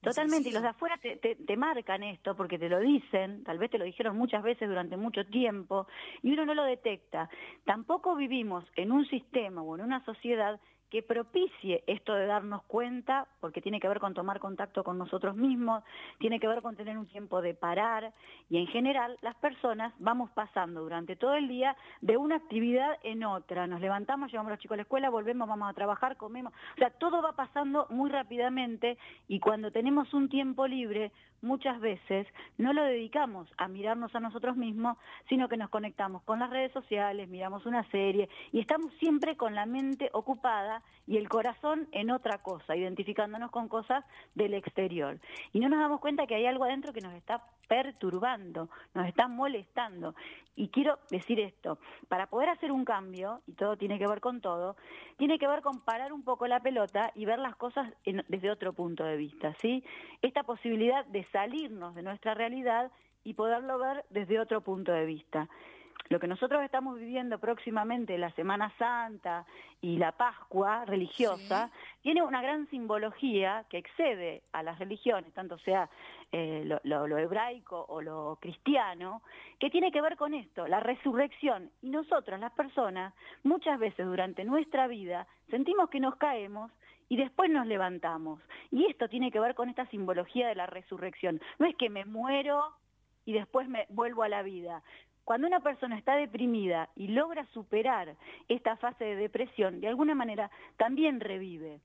Totalmente, 0.01 0.49
y 0.49 0.51
los 0.51 0.61
de 0.61 0.67
afuera 0.67 0.99
te, 0.99 1.17
te, 1.17 1.57
marcan 1.57 2.03
esto 2.03 2.35
porque 2.35 2.59
te 2.59 2.69
lo 2.69 2.79
dicen, 2.79 3.43
tal 3.43 3.57
vez 3.57 3.71
te 3.71 3.79
lo 3.79 3.85
dijeron 3.85 4.15
muchas 4.15 4.43
veces 4.43 4.69
durante 4.69 4.97
mucho 4.97 5.25
tiempo, 5.25 5.87
y 6.21 6.31
uno 6.33 6.45
no 6.45 6.53
lo 6.53 6.63
detecta. 6.63 7.27
Tampoco 7.63 8.15
vivimos 8.15 8.63
en 8.75 8.91
un 8.91 9.07
sistema 9.07 9.63
o 9.63 9.75
en 9.75 9.81
una 9.81 10.05
sociedad 10.05 10.59
que 10.89 11.01
propicie 11.01 11.83
esto 11.87 12.13
de 12.13 12.25
darnos 12.25 12.63
cuenta, 12.63 13.27
porque 13.39 13.61
tiene 13.61 13.79
que 13.79 13.87
ver 13.87 13.99
con 13.99 14.13
tomar 14.13 14.39
contacto 14.39 14.83
con 14.83 14.97
nosotros 14.97 15.35
mismos, 15.35 15.83
tiene 16.19 16.39
que 16.39 16.47
ver 16.47 16.61
con 16.61 16.75
tener 16.75 16.97
un 16.97 17.07
tiempo 17.07 17.41
de 17.41 17.53
parar 17.53 18.13
y 18.49 18.57
en 18.57 18.67
general 18.67 19.17
las 19.21 19.35
personas 19.35 19.93
vamos 19.99 20.29
pasando 20.31 20.81
durante 20.81 21.15
todo 21.15 21.35
el 21.35 21.47
día 21.47 21.75
de 22.01 22.17
una 22.17 22.35
actividad 22.35 22.97
en 23.03 23.23
otra. 23.23 23.67
Nos 23.67 23.81
levantamos, 23.81 24.31
llevamos 24.31 24.51
a 24.51 24.53
los 24.53 24.59
chicos 24.59 24.75
a 24.75 24.77
la 24.77 24.83
escuela, 24.83 25.09
volvemos, 25.09 25.47
vamos 25.47 25.69
a 25.69 25.73
trabajar, 25.73 26.17
comemos. 26.17 26.53
O 26.75 26.77
sea, 26.77 26.91
todo 26.91 27.21
va 27.21 27.33
pasando 27.33 27.87
muy 27.89 28.09
rápidamente 28.09 28.97
y 29.27 29.39
cuando 29.39 29.71
tenemos 29.71 30.13
un 30.13 30.29
tiempo 30.29 30.67
libre, 30.67 31.11
muchas 31.41 31.79
veces 31.79 32.27
no 32.57 32.73
lo 32.73 32.83
dedicamos 32.83 33.47
a 33.57 33.67
mirarnos 33.67 34.13
a 34.15 34.19
nosotros 34.19 34.57
mismos, 34.57 34.97
sino 35.29 35.47
que 35.47 35.57
nos 35.57 35.69
conectamos 35.69 36.23
con 36.23 36.39
las 36.39 36.49
redes 36.49 36.71
sociales, 36.73 37.29
miramos 37.29 37.65
una 37.65 37.83
serie 37.91 38.29
y 38.51 38.59
estamos 38.59 38.91
siempre 38.99 39.37
con 39.37 39.55
la 39.55 39.65
mente 39.65 40.09
ocupada 40.13 40.74
y 41.07 41.17
el 41.17 41.29
corazón 41.29 41.87
en 41.91 42.11
otra 42.11 42.39
cosa, 42.39 42.75
identificándonos 42.75 43.51
con 43.51 43.67
cosas 43.67 44.03
del 44.33 44.53
exterior. 44.53 45.19
Y 45.53 45.59
no 45.59 45.69
nos 45.69 45.79
damos 45.79 45.99
cuenta 45.99 46.25
que 46.25 46.35
hay 46.35 46.45
algo 46.45 46.63
adentro 46.63 46.93
que 46.93 47.01
nos 47.01 47.13
está 47.13 47.43
perturbando, 47.67 48.69
nos 48.93 49.07
está 49.07 49.27
molestando. 49.27 50.15
Y 50.55 50.69
quiero 50.69 50.99
decir 51.09 51.39
esto, 51.39 51.79
para 52.07 52.27
poder 52.27 52.49
hacer 52.49 52.71
un 52.71 52.85
cambio, 52.85 53.41
y 53.47 53.53
todo 53.53 53.77
tiene 53.77 53.99
que 53.99 54.07
ver 54.07 54.21
con 54.21 54.41
todo, 54.41 54.75
tiene 55.17 55.37
que 55.37 55.47
ver 55.47 55.61
con 55.61 55.81
parar 55.81 56.13
un 56.13 56.23
poco 56.23 56.47
la 56.47 56.59
pelota 56.59 57.11
y 57.15 57.25
ver 57.25 57.39
las 57.39 57.55
cosas 57.55 57.91
desde 58.05 58.51
otro 58.51 58.73
punto 58.73 59.03
de 59.03 59.17
vista, 59.17 59.53
¿sí? 59.61 59.83
Esta 60.21 60.43
posibilidad 60.43 61.05
de 61.05 61.23
salirnos 61.23 61.95
de 61.95 62.03
nuestra 62.03 62.33
realidad 62.33 62.91
y 63.23 63.33
poderlo 63.33 63.77
ver 63.79 64.05
desde 64.09 64.39
otro 64.39 64.61
punto 64.61 64.91
de 64.91 65.05
vista. 65.05 65.49
Lo 66.09 66.19
que 66.19 66.27
nosotros 66.27 66.61
estamos 66.63 66.99
viviendo 66.99 67.39
próximamente, 67.39 68.17
la 68.19 68.29
Semana 68.31 68.71
Santa 68.77 69.43
y 69.81 69.97
la 69.97 70.11
Pascua 70.11 70.85
religiosa, 70.85 71.71
tiene 72.03 72.21
una 72.21 72.43
gran 72.43 72.69
simbología 72.69 73.65
que 73.69 73.79
excede 73.79 74.43
a 74.51 74.61
las 74.61 74.77
religiones, 74.77 75.33
tanto 75.33 75.57
sea 75.59 75.89
eh, 76.31 76.63
lo, 76.83 77.17
hebraico 77.17 77.85
o 77.89 78.01
lo 78.01 78.37
cristiano, 78.39 79.23
que 79.57 79.71
tiene 79.71 79.91
que 79.91 80.01
ver 80.01 80.15
con 80.15 80.35
esto, 80.35 80.67
la 80.67 80.79
resurrección. 80.79 81.71
Y 81.81 81.89
nosotros, 81.89 82.39
las 82.39 82.51
personas, 82.51 83.13
muchas 83.43 83.79
veces 83.79 84.05
durante 84.05 84.43
nuestra 84.43 84.85
vida 84.87 85.25
sentimos 85.49 85.89
que 85.89 85.99
nos 85.99 86.17
caemos 86.17 86.71
y 87.09 87.17
después 87.17 87.49
nos 87.49 87.65
levantamos. 87.65 88.41
Y 88.69 88.85
esto 88.85 89.07
tiene 89.07 89.31
que 89.31 89.39
ver 89.39 89.55
con 89.55 89.69
esta 89.69 89.87
simbología 89.87 90.49
de 90.49 90.55
la 90.55 90.67
resurrección. 90.67 91.41
No 91.57 91.65
es 91.65 91.75
que 91.75 91.89
me 91.89 92.05
muero 92.05 92.63
y 93.25 93.33
después 93.33 93.67
me 93.67 93.87
vuelvo 93.89 94.21
a 94.21 94.29
la 94.29 94.43
vida. 94.43 94.83
Cuando 95.25 95.47
una 95.47 95.59
persona 95.59 95.97
está 95.97 96.15
deprimida 96.15 96.89
y 96.95 97.07
logra 97.07 97.45
superar 97.47 98.15
esta 98.47 98.77
fase 98.77 99.03
de 99.03 99.15
depresión, 99.15 99.81
de 99.81 99.87
alguna 99.87 100.13
manera 100.13 100.51
también 100.77 101.19
revive. 101.19 101.81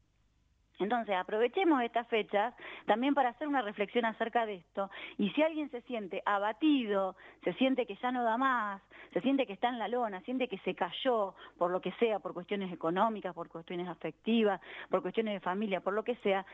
Entonces, 0.78 1.14
aprovechemos 1.14 1.82
estas 1.82 2.06
fechas 2.08 2.54
también 2.86 3.14
para 3.14 3.30
hacer 3.30 3.46
una 3.48 3.60
reflexión 3.60 4.06
acerca 4.06 4.46
de 4.46 4.54
esto. 4.56 4.90
Y 5.18 5.30
si 5.30 5.42
alguien 5.42 5.70
se 5.70 5.82
siente 5.82 6.22
abatido, 6.24 7.16
se 7.44 7.52
siente 7.54 7.86
que 7.86 7.96
ya 7.96 8.10
no 8.12 8.24
da 8.24 8.38
más, 8.38 8.82
se 9.12 9.20
siente 9.20 9.46
que 9.46 9.52
está 9.52 9.68
en 9.68 9.78
la 9.78 9.88
lona, 9.88 10.20
siente 10.22 10.48
que 10.48 10.58
se 10.58 10.74
cayó 10.74 11.34
por 11.58 11.70
lo 11.70 11.80
que 11.80 11.92
sea, 11.92 12.18
por 12.18 12.32
cuestiones 12.32 12.72
económicas, 12.72 13.34
por 13.34 13.48
cuestiones 13.48 13.88
afectivas, 13.88 14.60
por 14.88 15.02
cuestiones 15.02 15.34
de 15.34 15.40
familia, 15.40 15.80
por 15.80 15.92
lo 15.92 16.02
que 16.02 16.16
sea, 16.16 16.46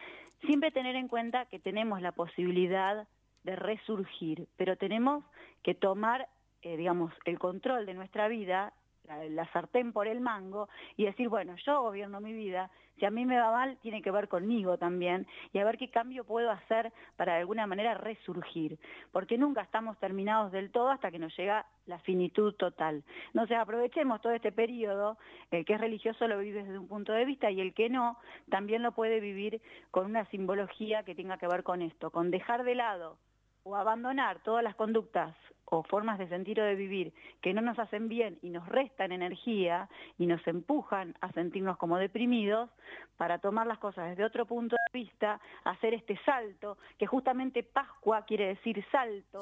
siempre 0.45 0.73
tener 0.73 0.97
en 0.97 1.09
cuenta 1.09 1.47
que 1.47 1.61
tenemos 1.61 2.03
la 2.03 2.13
posibilidad 2.13 3.07
de 3.45 3.57
resurgir, 3.57 4.49
pero 4.57 4.77
tenemos 4.77 5.25
que 5.63 5.75
tomar 5.75 6.27
eh, 6.63 6.77
digamos, 6.77 7.13
el 7.25 7.39
control 7.39 7.87
de 7.87 7.95
nuestra 7.95 8.29
vida, 8.29 8.73
la, 9.07 9.47
sartén 9.53 9.93
por 9.93 10.09
el 10.09 10.21
mango, 10.21 10.69
y 10.97 11.05
decir, 11.05 11.29
bueno, 11.29 11.55
yo 11.65 11.83
gobierno 11.83 12.21
mi 12.21 12.33
vida, 12.33 12.71
si 12.99 13.05
a 13.05 13.11
mí 13.11 13.25
me 13.27 13.39
va 13.39 13.53
mal, 13.53 13.79
tiene 13.83 14.03
que 14.03 14.11
ver 14.11 14.29
conmigo 14.29 14.79
también, 14.79 15.27
y 15.53 15.59
a 15.59 15.65
ver 15.65 15.77
qué 15.77 15.91
cambio 15.91 16.25
puedo 16.25 16.51
hacer 16.51 16.93
para 17.17 17.35
de 17.35 17.41
alguna 17.41 17.67
manera 17.67 17.95
resurgir, 17.95 18.79
porque 19.13 19.39
nunca 19.39 19.63
estamos 19.63 19.99
terminados 19.99 20.51
del 20.53 20.71
todo 20.71 20.89
hasta 20.89 21.11
que 21.11 21.19
nos 21.19 21.37
llega 21.37 21.67
la 21.87 21.99
finitud 22.01 22.55
total. 22.55 23.05
Entonces 23.29 23.59
aprovechemos 23.59 24.21
todo 24.21 24.33
este 24.33 24.51
periodo, 24.51 25.19
el 25.51 25.65
que 25.65 25.75
es 25.75 25.81
religioso 25.81 26.27
lo 26.27 26.39
vive 26.39 26.65
desde 26.65 26.79
un 26.79 26.89
punto 26.89 27.13
de 27.13 27.25
vista 27.25 27.51
y 27.51 27.61
el 27.61 27.75
que 27.75 27.91
no, 27.91 28.19
también 28.49 28.83
lo 28.83 28.93
puede 28.93 29.21
vivir 29.21 29.61
con 29.91 30.07
una 30.07 30.25
simbología 30.27 31.05
que 31.05 31.15
tenga 31.15 31.39
que 31.39 31.47
ver 31.47 31.63
con 31.63 31.83
esto, 31.83 32.11
con 32.11 32.31
dejar 32.31 32.65
de 32.65 32.75
lado 32.75 33.19
o 33.63 33.77
abandonar 33.77 34.41
todas 34.43 34.65
las 34.65 34.75
conductas 34.75 35.35
o 35.67 35.83
formas 35.83 36.19
de 36.19 36.29
sentir 36.29 36.61
o 36.61 36.65
de 36.65 36.75
vivir 36.75 37.13
que 37.41 37.53
no 37.53 37.61
nos 37.61 37.79
hacen 37.79 38.09
bien 38.09 38.39
y 38.43 38.51
nos 38.51 38.69
restan 38.69 39.13
energía 39.13 39.89
y 40.19 40.27
nos 40.27 40.47
empujan 40.47 41.15
a 41.21 41.33
sentirnos 41.33 41.77
como 41.77 41.99
deprimidos, 41.99 42.71
para 43.17 43.39
tomar 43.39 43.67
las 43.67 43.79
cosas 43.79 44.11
desde 44.11 44.25
otro 44.25 44.47
punto 44.47 44.77
de 44.77 44.99
vista, 44.99 45.41
hacer 45.65 45.95
este 45.95 46.19
salto, 46.25 46.77
que 46.99 47.07
justamente 47.07 47.63
Pascua 47.63 48.25
quiere 48.27 48.49
decir 48.49 48.85
salto, 48.93 49.41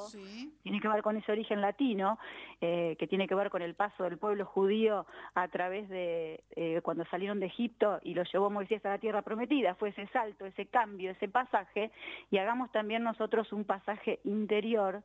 tiene 0.63 0.81
que 0.81 0.89
ver 0.89 1.03
con 1.03 1.17
ese 1.17 1.33
origen 1.33 1.61
latino, 1.61 2.19
eh, 2.61 2.97
que 2.99 3.07
tiene 3.07 3.27
que 3.27 3.35
ver 3.35 3.51
con 3.51 3.63
el 3.63 3.75
paso 3.75 4.05
del 4.05 4.19
pueblo 4.19 4.47
judío 4.47 5.07
a 5.35 5.49
través 5.49 5.89
de 5.89 6.45
eh, 6.57 6.81
cuando 6.83 7.05
salieron 7.07 7.41
de 7.41 7.47
Egipto 7.47 7.99
y 8.03 8.15
lo 8.15 8.23
llevó 8.25 8.51
Moisés 8.51 8.85
a 8.87 8.91
la 8.91 8.99
tierra 8.99 9.23
prometida, 9.23 9.75
fue 9.75 9.91
ese 9.91 10.07
salto, 10.09 10.47
ese 10.47 10.67
cambio, 10.67 11.11
ese 11.11 11.29
pasaje, 11.29 11.91
y 12.31 12.39
hagamos 12.39 12.71
también 12.73 13.03
nosotros 13.03 13.53
un 13.53 13.65
pasaje 13.65 14.21
interior 14.25 15.03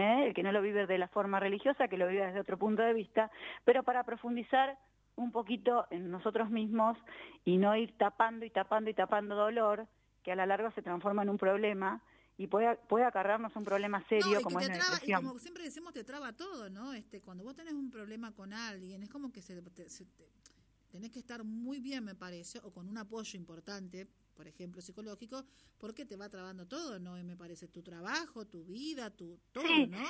¿eh? 0.00 0.26
el 0.26 0.34
que 0.34 0.42
no 0.42 0.52
lo 0.52 0.62
vive 0.62 0.86
de 0.86 0.98
la 0.98 1.08
forma 1.08 1.38
religiosa, 1.38 1.88
que 1.88 1.96
lo 1.96 2.08
vive 2.08 2.26
desde 2.26 2.40
otro 2.40 2.58
punto 2.58 2.82
de 2.82 2.94
vista, 2.94 3.30
pero 3.64 3.82
para 3.82 4.04
profundizar 4.04 4.78
un 5.16 5.32
poquito 5.32 5.86
en 5.90 6.10
nosotros 6.10 6.50
mismos 6.50 6.96
y 7.44 7.58
no 7.58 7.76
ir 7.76 7.96
tapando 7.98 8.44
y 8.44 8.50
tapando 8.50 8.90
y 8.90 8.94
tapando 8.94 9.34
dolor, 9.34 9.86
que 10.22 10.32
a 10.32 10.36
la 10.36 10.46
larga 10.46 10.70
se 10.72 10.82
transforma 10.82 11.22
en 11.22 11.30
un 11.30 11.38
problema 11.38 12.02
y 12.36 12.46
puede, 12.46 12.76
puede 12.88 13.04
acarrearnos 13.04 13.54
un 13.54 13.64
problema 13.64 14.02
serio 14.08 14.40
como 14.42 14.60
es 14.60 14.68
la 14.68 15.00
Y 15.06 15.12
como 15.12 15.38
siempre 15.38 15.64
decimos, 15.64 15.92
te 15.92 16.04
traba 16.04 16.32
todo, 16.32 16.70
¿no? 16.70 16.94
Este, 16.94 17.20
cuando 17.20 17.44
vos 17.44 17.54
tenés 17.54 17.74
un 17.74 17.90
problema 17.90 18.32
con 18.32 18.52
alguien, 18.54 19.02
es 19.02 19.10
como 19.10 19.30
que 19.30 19.42
se, 19.42 19.62
tenés 20.90 21.10
que 21.10 21.18
estar 21.18 21.44
muy 21.44 21.80
bien, 21.80 22.04
me 22.04 22.14
parece, 22.14 22.58
o 22.60 22.72
con 22.72 22.88
un 22.88 22.96
apoyo 22.96 23.38
importante, 23.38 24.08
por 24.40 24.48
ejemplo, 24.48 24.80
psicológico, 24.80 25.44
porque 25.76 26.06
te 26.06 26.16
va 26.16 26.30
trabando 26.30 26.66
todo, 26.66 26.98
¿no? 26.98 27.22
me 27.22 27.36
parece 27.36 27.68
tu 27.68 27.82
trabajo, 27.82 28.46
tu 28.46 28.64
vida, 28.64 29.10
tu 29.10 29.38
todo, 29.52 29.86
¿no? 29.86 30.02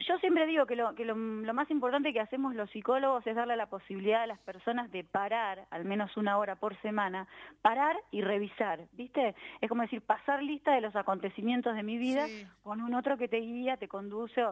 Yo 0.00 0.18
siempre 0.18 0.46
digo 0.46 0.66
que, 0.66 0.76
lo, 0.76 0.94
que 0.94 1.04
lo, 1.04 1.14
más 1.14 1.70
importante 1.70 2.12
que 2.12 2.20
hacemos 2.20 2.54
los 2.54 2.70
psicólogos 2.70 3.26
es 3.26 3.36
darle 3.36 3.54
la 3.54 3.66
posibilidad 3.66 4.22
a 4.22 4.26
las 4.26 4.40
personas 4.40 4.90
de 4.90 5.04
parar, 5.04 5.66
al 5.70 5.84
menos 5.84 6.16
una 6.16 6.38
hora 6.38 6.56
por 6.56 6.80
semana, 6.80 7.28
parar 7.60 7.96
y 8.10 8.22
revisar, 8.22 8.80
¿viste? 8.92 9.34
Es 9.60 9.68
como 9.68 9.82
decir, 9.82 10.00
pasar 10.00 10.42
lista 10.42 10.74
de 10.74 10.80
los 10.80 10.96
acontecimientos 10.96 11.76
de 11.76 11.82
mi 11.82 11.98
vida 11.98 12.26
con 12.62 12.80
un 12.80 12.94
otro 12.94 13.18
que 13.18 13.28
te 13.28 13.38
guía, 13.38 13.76
te 13.76 13.88
conduce 13.88 14.42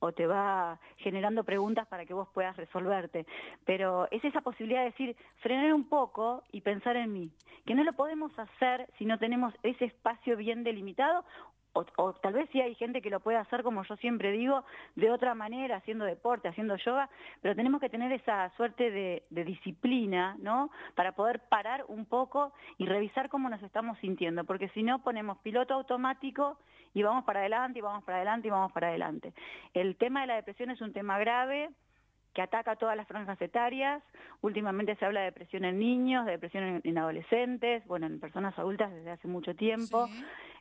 o, 0.00 0.12
te 0.12 0.26
va 0.26 0.80
generando 0.96 1.44
preguntas 1.44 1.86
para 1.86 2.06
que 2.06 2.14
vos 2.14 2.28
puedas 2.32 2.56
resolverte. 2.56 3.26
Pero 3.66 4.08
es 4.10 4.24
esa 4.24 4.40
posibilidad 4.40 4.80
de 4.80 4.90
decir, 4.90 5.16
frenar 5.40 5.74
un 5.74 5.88
poco 5.88 6.42
y 6.50 6.62
pensar 6.62 6.96
en 6.96 7.12
mí, 7.12 7.30
que 7.66 7.74
no 7.74 7.84
lo 7.84 7.92
podemos 7.92 8.36
hacer 8.38 8.88
si 8.96 9.04
no 9.04 9.18
tenemos 9.18 9.54
ese 9.62 9.84
espacio 9.84 10.36
bien 10.36 10.64
delimitado 10.64 11.24
o, 11.96 12.12
tal 12.14 12.32
vez 12.32 12.48
sí 12.50 12.60
hay 12.60 12.74
gente 12.74 13.02
que 13.02 13.10
lo 13.10 13.20
puede 13.20 13.38
hacer, 13.38 13.62
como 13.62 13.82
yo 13.84 13.96
siempre 13.96 14.32
digo, 14.32 14.64
de 14.96 15.10
otra 15.10 15.34
manera, 15.34 15.76
haciendo 15.76 16.04
deporte, 16.04 16.48
haciendo 16.48 16.76
yoga, 16.76 17.08
pero 17.40 17.54
tenemos 17.54 17.80
que 17.80 17.88
tener 17.88 18.12
esa 18.12 18.50
suerte 18.56 18.90
de, 18.90 19.22
disciplina, 19.30 20.36
¿no? 20.40 20.70
Para 20.94 21.12
poder 21.12 21.40
parar 21.48 21.84
un 21.88 22.04
poco 22.04 22.52
y 22.76 22.86
revisar 22.86 23.28
cómo 23.28 23.48
nos 23.48 23.62
estamos 23.62 23.98
sintiendo, 23.98 24.44
porque 24.44 24.68
si 24.70 24.82
no 24.82 25.02
ponemos 25.02 25.38
piloto 25.38 25.74
automático 25.74 26.58
y 26.94 27.02
vamos 27.02 27.24
para 27.24 27.40
adelante, 27.40 27.78
y 27.78 27.82
vamos 27.82 28.04
para 28.04 28.18
adelante, 28.18 28.48
y 28.48 28.50
vamos 28.50 28.72
para 28.72 28.88
adelante. 28.88 29.32
El 29.74 29.96
tema 29.96 30.22
de 30.22 30.26
la 30.26 30.36
depresión 30.36 30.70
es 30.70 30.80
un 30.80 30.92
tema 30.92 31.18
grave, 31.18 31.70
que 32.38 32.42
ataca 32.42 32.70
a 32.70 32.76
todas 32.76 32.96
las 32.96 33.08
franjas 33.08 33.40
etarias. 33.42 34.00
Últimamente 34.42 34.94
se 34.94 35.04
habla 35.04 35.20
de 35.20 35.26
depresión 35.26 35.64
en 35.64 35.76
niños, 35.76 36.24
de 36.24 36.30
depresión 36.30 36.80
en, 36.84 36.98
adolescentes, 36.98 37.84
bueno, 37.86 38.06
en 38.06 38.20
personas 38.20 38.56
adultas 38.56 38.92
desde 38.92 39.10
hace 39.10 39.26
mucho 39.26 39.56
tiempo. 39.56 40.06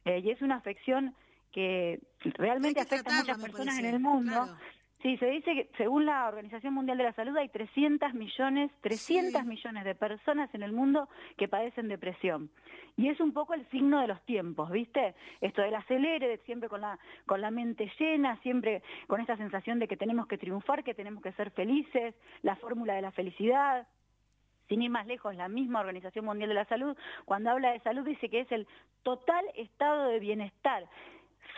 Eh, 0.08 0.22
y 0.24 0.32
es 0.32 0.42
una 0.42 0.56
afección 0.56 1.14
que 1.52 2.00
realmente 2.36 2.80
afecta 2.80 3.14
a 3.14 3.20
muchas 3.20 3.40
personas 3.40 3.80
en 3.80 3.86
el 3.86 4.00
mundo. 4.00 4.48
Sí, 5.02 5.16
se 5.18 5.28
dice 5.28 5.54
que 5.54 5.70
según 5.78 6.06
la 6.06 6.28
Organización 6.28 6.74
Mundial 6.74 6.98
de 6.98 7.04
la 7.04 7.14
Salud 7.14 7.38
hay 7.38 7.50
300 7.50 8.14
millones, 8.16 8.72
300 8.82 9.46
millones 9.46 9.84
de 9.86 9.94
personas 9.94 10.54
en 10.56 10.64
el 10.64 10.72
mundo 10.72 11.08
que 11.38 11.48
padecen 11.48 11.88
depresión. 11.88 12.50
Y 12.96 13.10
es 13.10 13.20
un 13.20 13.32
poco 13.32 13.54
el 13.54 13.70
signo 13.70 14.02
de 14.02 14.08
los 14.08 14.20
tiempos, 14.26 14.72
¿viste? 14.72 15.14
Esto 15.40 15.62
del 15.62 15.76
acelere, 15.76 16.28
de 16.28 16.38
siempre 16.40 16.68
con 16.68 16.82
la, 16.82 16.98
con 17.28 17.42
la 17.42 17.52
mente 17.52 17.92
llena, 18.00 18.38
siempre 18.42 18.82
con 19.06 19.22
esta 19.22 19.38
sensación 19.38 19.78
de 19.78 19.88
que 19.88 19.98
tenemos 19.98 20.26
que 20.26 20.40
triunfar, 20.40 20.84
que 20.84 20.96
tenemos 20.96 21.22
que 21.22 21.32
ser 21.34 21.52
felices, 21.52 22.16
la 22.42 22.56
fórmula 22.56 22.96
de 22.96 23.04
la 23.04 23.12
felicidad. 23.12 23.88
Sin 24.68 24.82
ir 24.82 24.90
más 24.90 25.08
lejos, 25.08 25.36
la 25.36 25.48
misma 25.48 25.80
Organización 25.80 26.26
Mundial 26.26 26.50
de 26.50 26.56
la 26.56 26.66
Salud, 26.66 26.98
cuando 27.26 27.52
habla 27.52 27.72
de 27.72 27.80
salud, 27.80 28.06
dice 28.06 28.30
que 28.30 28.42
es 28.42 28.52
el 28.52 28.68
total 29.04 29.46
estado 29.56 30.08
de 30.10 30.20
bienestar 30.20 30.86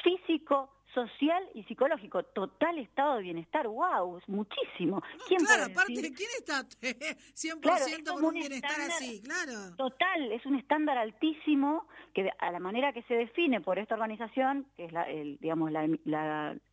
físico, 0.03 0.69
social 0.93 1.43
y 1.53 1.63
psicológico, 1.63 2.23
total 2.23 2.77
estado 2.79 3.17
de 3.17 3.23
bienestar, 3.23 3.67
wow, 3.67 4.19
muchísimo. 4.27 5.01
¿Quién 5.27 5.45
claro, 5.45 5.65
aparte, 5.65 5.93
¿quién 5.93 6.29
está 6.37 6.63
100% 6.81 8.13
con 8.13 8.25
un 8.25 8.33
bienestar 8.33 8.81
así? 8.81 9.21
Claro. 9.21 9.75
Total, 9.77 10.31
es 10.31 10.45
un 10.45 10.55
estándar 10.55 10.97
altísimo 10.97 11.87
que 12.13 12.29
a 12.39 12.51
la 12.51 12.59
manera 12.59 12.93
que 12.93 13.03
se 13.03 13.13
define 13.13 13.61
por 13.61 13.79
esta 13.79 13.95
organización, 13.95 14.65
que 14.75 14.85
es 14.85 14.91
la, 14.91 15.05
digamos, 15.05 15.71
la, 15.71 15.87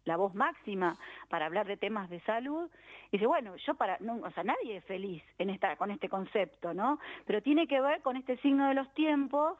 la, 0.04 0.16
voz 0.16 0.34
máxima 0.34 0.96
para 1.28 1.46
hablar 1.46 1.66
de 1.66 1.76
temas 1.76 2.08
de 2.08 2.20
salud, 2.20 2.70
dice, 3.12 3.26
bueno, 3.26 3.54
yo 3.66 3.74
para, 3.74 3.98
no, 4.00 4.16
o 4.24 4.30
sea, 4.30 4.44
nadie 4.44 4.78
es 4.78 4.84
feliz 4.84 5.22
en 5.38 5.50
esta, 5.50 5.76
con 5.76 5.90
este 5.90 6.08
concepto, 6.08 6.72
¿no? 6.72 6.98
Pero 7.26 7.42
tiene 7.42 7.66
que 7.66 7.80
ver 7.80 8.00
con 8.02 8.16
este 8.16 8.38
signo 8.38 8.68
de 8.68 8.74
los 8.74 8.92
tiempos, 8.94 9.58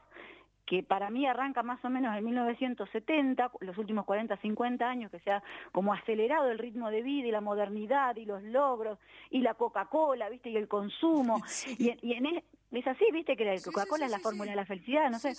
que 0.67 0.83
para 0.83 1.09
mí 1.09 1.25
arranca 1.25 1.63
más 1.63 1.83
o 1.85 1.89
menos 1.89 2.15
en 2.15 2.25
1970, 2.25 3.51
los 3.61 3.77
últimos 3.77 4.05
40, 4.05 4.35
50 4.35 4.87
años, 4.87 5.09
que 5.09 5.19
se 5.19 5.31
ha 5.31 5.41
como 5.71 5.93
acelerado 5.93 6.51
el 6.51 6.59
ritmo 6.59 6.91
de 6.91 7.01
vida 7.01 7.27
y 7.27 7.31
la 7.31 7.41
modernidad 7.41 8.17
y 8.17 8.25
los 8.25 8.43
logros 8.43 8.99
y 9.31 9.39
la 9.41 9.53
Coca-Cola, 9.53 10.29
¿viste? 10.29 10.49
Y 10.51 10.57
el 10.57 10.67
consumo. 10.67 11.41
Y, 11.79 11.95
y, 12.01 12.13
en, 12.13 12.25
e, 12.25 12.43
es 12.71 12.85
así, 12.85 13.05
viste, 13.13 13.37
que 13.37 13.45
la 13.45 13.55
Coca-Cola 13.61 14.05
es 14.05 14.11
la 14.11 14.19
fórmula 14.19 14.51
de 14.51 14.57
la 14.57 14.65
felicidad, 14.65 15.09
no 15.09 15.19
sé. 15.19 15.31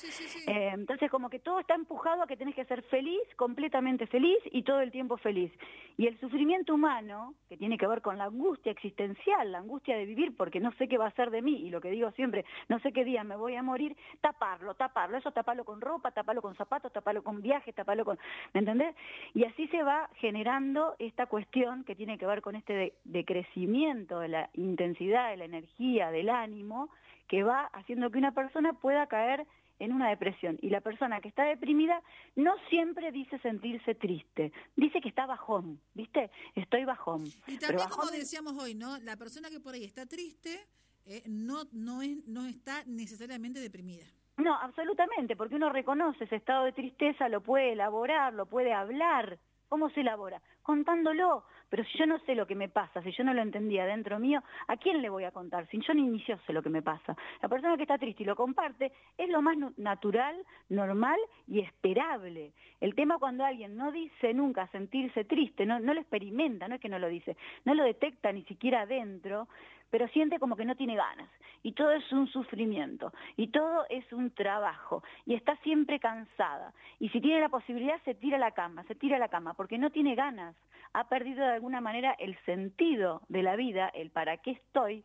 Eh, 0.47 0.71
entonces, 0.73 1.11
como 1.11 1.29
que 1.29 1.39
todo 1.39 1.61
está 1.61 1.75
empujado 1.75 2.23
a 2.23 2.27
que 2.27 2.37
tenés 2.37 2.55
que 2.55 2.65
ser 2.65 2.83
feliz, 2.85 3.21
completamente 3.37 4.07
feliz 4.07 4.39
y 4.51 4.63
todo 4.63 4.81
el 4.81 4.91
tiempo 4.91 5.19
feliz. 5.19 5.53
Y 5.99 6.07
el 6.07 6.19
sufrimiento 6.21 6.75
humano, 6.75 7.35
que 7.49 7.57
tiene 7.57 7.77
que 7.77 7.87
ver 7.87 8.01
con 8.01 8.17
la 8.17 8.25
angustia 8.25 8.73
existencial, 8.73 9.53
la 9.53 9.59
angustia 9.59 9.97
de 9.97 10.07
vivir 10.07 10.37
porque 10.37 10.61
no 10.61 10.73
sé 10.73 10.89
qué 10.89 10.97
va 10.97 11.07
a 11.07 11.15
ser 11.17 11.31
de 11.31 11.43
mí, 11.43 11.67
y 11.67 11.71
lo 11.71 11.81
que 11.81 11.91
digo 11.91 12.11
siempre, 12.13 12.45
no 12.69 12.79
sé 12.81 12.93
qué 12.93 13.05
día 13.05 13.25
me 13.25 13.37
voy 13.37 13.57
a 13.57 13.63
morir, 13.63 13.97
taparlo, 14.21 14.75
taparlo, 14.75 15.19
eso 15.19 15.33
taparlo 15.33 15.65
con 15.65 15.81
ropa, 15.81 16.13
taparlo 16.13 16.41
con 16.41 16.57
zapatos, 16.57 16.93
taparlo 16.93 17.23
con 17.23 17.43
viajes, 17.43 17.75
taparlo 17.75 18.05
con... 18.05 18.19
¿Me 18.55 18.61
entendés? 18.61 18.95
Y 19.35 19.45
así 19.45 19.69
se 19.69 19.83
va 19.83 20.09
generando 20.15 20.95
esta 20.99 21.27
cuestión 21.27 21.85
que 21.85 21.95
tiene 21.95 22.17
que 22.17 22.27
ver 22.27 22.41
con 22.41 22.57
este 22.57 22.95
decrecimiento 23.05 24.21
de 24.21 24.29
la 24.29 24.51
intensidad, 24.55 25.31
de 25.31 25.37
la 25.37 25.45
energía, 25.45 26.11
del 26.11 26.31
ánimo, 26.31 26.89
que 27.29 27.43
va 27.43 27.67
haciendo 27.73 28.11
que 28.11 28.19
una 28.19 28.33
persona 28.33 28.73
pueda 28.73 29.07
caer 29.07 29.47
en 29.79 29.93
una 29.93 30.09
depresión. 30.09 30.59
Y 30.61 30.71
la 30.71 30.81
persona 30.81 31.21
que 31.21 31.29
está 31.29 31.45
deprimida 31.45 32.03
no 32.35 32.55
siempre 32.69 33.13
dice 33.13 33.39
sentirse 33.39 33.95
triste, 33.95 34.53
dice 34.77 35.01
que 35.01 35.09
está 35.09 35.27
bajón, 35.27 35.81
¿viste? 35.95 36.31
Estoy 36.55 36.85
bajón. 36.85 37.25
Y 37.47 37.59
también 37.59 37.89
como 37.89 38.11
decíamos 38.11 38.55
hoy, 38.59 38.75
¿no? 38.75 38.99
La 38.99 39.17
persona 39.17 39.51
que 39.51 39.61
por 39.61 39.75
ahí 39.75 39.85
está 39.85 40.07
triste 40.07 40.67
eh, 41.07 41.23
no, 41.27 41.65
no, 41.73 42.03
es, 42.03 42.27
no 42.27 42.47
está 42.47 42.83
necesariamente 42.87 43.61
deprimida. 43.61 44.05
No, 44.37 44.55
absolutamente, 44.55 45.37
porque 45.37 45.57
uno 45.57 45.69
reconoce 45.71 46.25
ese 46.25 46.37
estado 46.37 46.65
de 46.65 46.73
tristeza, 46.73 47.29
lo 47.29 47.41
puede 47.41 47.73
elaborar, 47.73 48.33
lo 48.35 48.47
puede 48.47 48.73
hablar. 48.73 49.39
¿Cómo 49.69 49.91
se 49.91 50.01
elabora? 50.01 50.41
Contándolo. 50.63 51.45
Pero 51.69 51.85
si 51.85 51.99
yo 51.99 52.07
no 52.07 52.19
sé 52.21 52.35
lo 52.35 52.47
que 52.47 52.55
me 52.55 52.71
pasa, 52.71 53.03
si 53.03 53.13
yo 53.13 53.25
no 53.25 53.35
lo 53.35 53.43
entendía 53.43 53.85
dentro 53.85 54.19
mío, 54.19 54.43
¿a 54.69 54.77
quién 54.79 55.03
le 55.03 55.11
voy 55.11 55.25
a 55.25 55.33
contar? 55.33 55.67
Si 55.69 55.79
yo 55.81 55.93
ni 55.93 56.19
yo 56.25 56.39
sé 56.47 56.53
lo 56.53 56.63
que 56.63 56.71
me 56.71 56.81
pasa. 56.81 57.15
La 57.43 57.49
persona 57.49 57.77
que 57.77 57.83
está 57.83 57.99
triste 57.99 58.23
y 58.23 58.27
lo 58.27 58.35
comparte 58.35 58.91
es 59.19 59.29
lo 59.29 59.43
más 59.43 59.57
natural, 59.77 60.35
normal 60.71 61.19
y 61.47 61.61
esperable. 61.61 62.53
El 62.81 62.95
tema 62.95 63.19
cuando 63.19 63.45
alguien 63.45 63.77
no 63.77 63.93
dice 63.93 64.33
nunca 64.33 64.67
sentirse 64.69 65.25
triste, 65.25 65.67
no, 65.67 65.79
no 65.79 65.93
lo 65.93 66.01
experimenta, 66.01 66.69
no 66.69 66.77
es 66.77 66.81
que 66.81 66.89
no 66.89 66.99
lo 66.99 67.09
dice, 67.09 67.37
no 67.67 67.75
lo 67.75 67.85
detecta 67.85 68.33
ni 68.33 68.45
siquiera 68.45 68.83
adentro, 68.83 69.49
pero 69.91 70.09
siente 70.09 70.39
como 70.39 70.57
que 70.57 70.65
no 70.65 70.75
tiene 70.75 70.97
ganas. 70.97 71.29
Y 71.63 71.73
todo 71.73 71.91
es 71.93 72.11
un 72.13 72.29
sufrimiento, 72.29 73.13
y 73.37 73.49
todo 73.49 73.85
es 73.89 74.11
un 74.13 74.31
trabajo, 74.31 75.03
y 75.27 75.35
está 75.35 75.57
siempre 75.57 75.99
cansada. 75.99 76.73
Y 77.01 77.09
si 77.09 77.21
tiene 77.21 77.41
la 77.41 77.49
posibilidad, 77.49 78.01
se 78.05 78.15
tira 78.15 78.37
a 78.37 78.41
la 78.41 78.53
cama, 78.53 78.85
se 78.85 78.95
tira 78.95 79.17
a 79.17 79.21
la 79.21 79.29
cama, 79.29 79.55
porque 79.55 79.79
no 79.79 79.91
tiene 79.91 80.15
ganas. 80.15 80.55
Ha 80.93 81.09
perdido 81.09 81.45
de 81.45 81.53
alguna 81.53 81.81
manera 81.81 82.13
el 82.19 82.39
sentido 82.45 83.23
de 83.29 83.43
la 83.43 83.57
vida, 83.57 83.89
el 83.89 84.11
para 84.11 84.37
qué 84.39 84.53
estoy, 84.53 85.05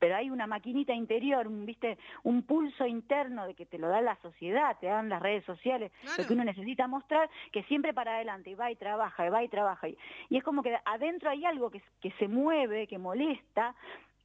pero 0.00 0.16
hay 0.16 0.30
una 0.30 0.46
maquinita 0.46 0.94
interior, 0.94 1.46
un, 1.46 1.66
¿viste? 1.66 1.98
un 2.24 2.42
pulso 2.42 2.86
interno 2.86 3.46
de 3.46 3.54
que 3.54 3.66
te 3.66 3.78
lo 3.78 3.88
da 3.88 4.00
la 4.00 4.16
sociedad, 4.22 4.76
te 4.80 4.86
dan 4.86 5.10
las 5.10 5.20
redes 5.20 5.44
sociales, 5.44 5.92
lo 6.18 6.26
que 6.26 6.32
uno 6.32 6.42
necesita 6.42 6.88
mostrar, 6.88 7.28
que 7.52 7.62
siempre 7.64 7.92
para 7.92 8.14
adelante, 8.14 8.50
y 8.50 8.54
va 8.54 8.72
y 8.72 8.76
trabaja, 8.76 9.26
y 9.26 9.28
va 9.28 9.44
y 9.44 9.48
trabaja. 9.48 9.88
Y, 9.88 9.96
es 10.30 10.42
como 10.42 10.62
que 10.62 10.76
adentro 10.86 11.28
hay 11.28 11.44
algo 11.44 11.70
que, 11.70 11.82
que 12.00 12.10
se 12.12 12.28
mueve, 12.28 12.86
que 12.86 12.98
molesta, 12.98 13.74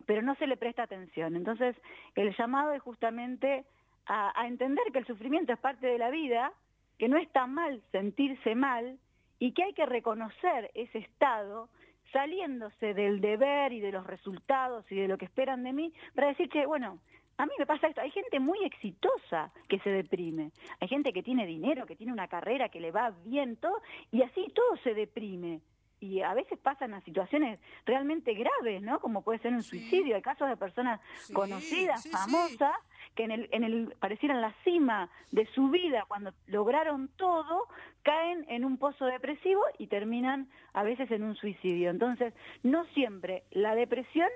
pero 0.06 0.22
no 0.22 0.36
se 0.36 0.48
le 0.48 0.58
presta 0.58 0.84
atención. 0.84 1.36
Entonces, 1.36 1.76
el 2.16 2.36
llamado 2.36 2.74
es 2.74 2.82
justamente 2.82 3.66
a, 4.06 4.48
entender 4.48 4.84
que 4.92 5.00
el 5.00 5.08
sufrimiento 5.08 5.54
es 5.54 5.60
parte 5.60 5.88
de 5.88 5.98
la 5.98 6.10
vida, 6.10 6.52
que 6.98 7.10
no 7.10 7.18
está 7.18 7.48
mal 7.48 7.82
sentirse 7.92 8.56
mal 8.56 8.98
y 9.40 9.52
que 9.52 9.64
hay 9.64 9.74
que 9.74 9.86
reconocer 9.86 10.72
ese 10.74 11.00
estado 11.00 11.70
saliéndose 12.12 12.94
del 12.94 13.20
deber 13.20 13.74
y 13.74 13.80
de 13.80 13.92
los 13.92 14.06
resultados 14.06 14.90
y 14.92 14.96
de 14.96 15.08
lo 15.08 15.18
que 15.18 15.26
esperan 15.26 15.64
de 15.64 15.74
mí 15.74 15.94
para 16.14 16.28
decir 16.28 16.50
que, 16.50 16.66
bueno, 16.66 17.00
a 17.38 17.46
mí 17.46 17.52
me 17.60 17.66
pasa 17.66 17.88
esto, 17.88 18.00
hay 18.00 18.12
gente 18.12 18.40
muy 18.40 18.64
exitosa 18.64 19.52
que 19.68 19.80
se 19.80 19.90
deprime, 19.90 20.52
hay 20.80 20.88
gente 20.88 21.12
que 21.12 21.24
tiene 21.24 21.46
dinero, 21.46 21.86
que 21.86 21.98
tiene 21.98 22.14
una 22.14 22.30
carrera, 22.30 22.70
que 22.70 22.80
le 22.80 22.92
va 22.92 23.14
bien, 23.26 23.58
todo, 23.58 23.82
y 24.12 24.22
así 24.22 24.48
todo 24.54 24.78
se 24.84 24.94
deprime 24.94 25.60
y 26.06 26.22
a 26.22 26.34
veces 26.34 26.60
pasan 26.60 26.94
a 26.94 27.02
situaciones 27.02 27.60
realmente 27.86 28.34
graves, 28.34 28.82
¿no? 28.82 29.00
Como 29.00 29.24
puede 29.24 29.40
ser 29.40 29.54
un 29.54 29.64
suicidio. 29.64 30.16
Hay 30.16 30.22
casos 30.22 30.48
de 30.48 30.56
personas 30.56 31.02
conocidas, 31.34 32.08
famosas, 32.10 32.76
que 33.16 33.24
en 33.24 33.32
el, 33.32 33.50
en 33.52 33.64
el, 33.64 33.96
parecieran 34.00 34.42
la 34.42 34.54
cima 34.64 35.10
de 35.32 35.46
su 35.48 35.70
vida, 35.70 36.06
cuando 36.08 36.32
lograron 36.48 37.10
todo, 37.18 37.68
caen 38.04 38.46
en 38.50 38.66
un 38.66 38.78
pozo 38.78 39.06
depresivo 39.06 39.62
y 39.80 39.88
terminan 39.88 40.48
a 40.74 40.84
veces 40.84 41.10
en 41.12 41.24
un 41.24 41.36
suicidio. 41.36 41.90
Entonces, 41.90 42.34
no 42.64 42.86
siempre 42.88 43.44
la 43.52 43.74
depresión 43.74 44.30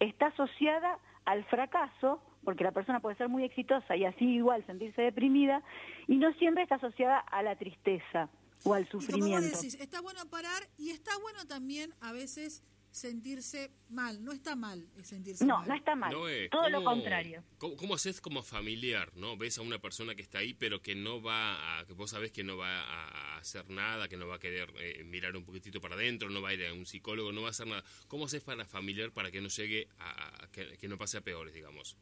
está 0.00 0.26
asociada 0.26 0.98
al 1.24 1.44
fracaso, 1.44 2.22
porque 2.44 2.64
la 2.64 2.72
persona 2.72 3.00
puede 3.00 3.16
ser 3.16 3.30
muy 3.30 3.44
exitosa 3.44 3.96
y 3.96 4.04
así 4.04 4.26
igual 4.26 4.66
sentirse 4.66 5.00
deprimida, 5.00 5.62
y 6.06 6.16
no 6.16 6.32
siempre 6.34 6.64
está 6.64 6.74
asociada 6.74 7.18
a 7.18 7.42
la 7.42 7.56
tristeza 7.56 8.28
o 8.64 8.74
al 8.74 8.88
sufrimiento. 8.88 9.58
está 9.62 10.00
bueno 10.00 10.28
parar 10.28 10.68
y 10.76 10.90
está 10.90 11.16
bueno 11.18 11.46
también 11.46 11.94
a 12.00 12.12
veces 12.12 12.62
sentirse 12.94 13.72
mal. 13.88 14.24
No 14.24 14.32
está 14.32 14.54
mal 14.54 14.86
sentirse 15.02 15.44
no, 15.44 15.58
mal. 15.58 15.68
No, 15.68 15.74
está 15.74 15.94
mal. 15.96 16.12
Todo 16.50 16.70
lo 16.70 16.84
contrario. 16.84 17.42
¿cómo, 17.58 17.94
haces 17.94 18.20
como 18.20 18.42
familiar? 18.42 19.10
no 19.16 19.36
Ves 19.36 19.58
a 19.58 19.62
una 19.62 19.80
persona 19.80 20.14
que 20.14 20.22
está 20.22 20.38
ahí, 20.38 20.54
pero 20.54 20.80
que 20.80 20.94
no 20.94 21.20
va 21.20 21.80
a. 21.80 21.86
que 21.86 21.92
vos 21.92 22.10
sabés 22.10 22.30
que 22.30 22.44
no 22.44 22.56
va 22.56 22.82
a 22.82 23.38
hacer 23.38 23.68
nada, 23.68 24.08
que 24.08 24.16
no 24.16 24.28
va 24.28 24.36
a 24.36 24.38
querer 24.38 24.72
eh, 24.78 25.02
mirar 25.04 25.36
un 25.36 25.44
poquitito 25.44 25.80
para 25.80 25.96
adentro, 25.96 26.30
no 26.30 26.40
va 26.40 26.50
a 26.50 26.54
ir 26.54 26.66
a 26.66 26.72
un 26.72 26.86
psicólogo, 26.86 27.32
no 27.32 27.42
va 27.42 27.48
a 27.48 27.50
hacer 27.50 27.66
nada. 27.66 27.84
¿Cómo 28.06 28.26
haces 28.26 28.42
para 28.42 28.64
familiar 28.64 29.12
para 29.12 29.30
que 29.30 29.40
no 29.40 29.48
llegue 29.48 29.88
a. 29.98 30.48
que, 30.52 30.78
que 30.78 30.88
no 30.88 30.96
pase 30.96 31.18
a 31.18 31.20
peores, 31.20 31.52
digamos? 31.52 31.96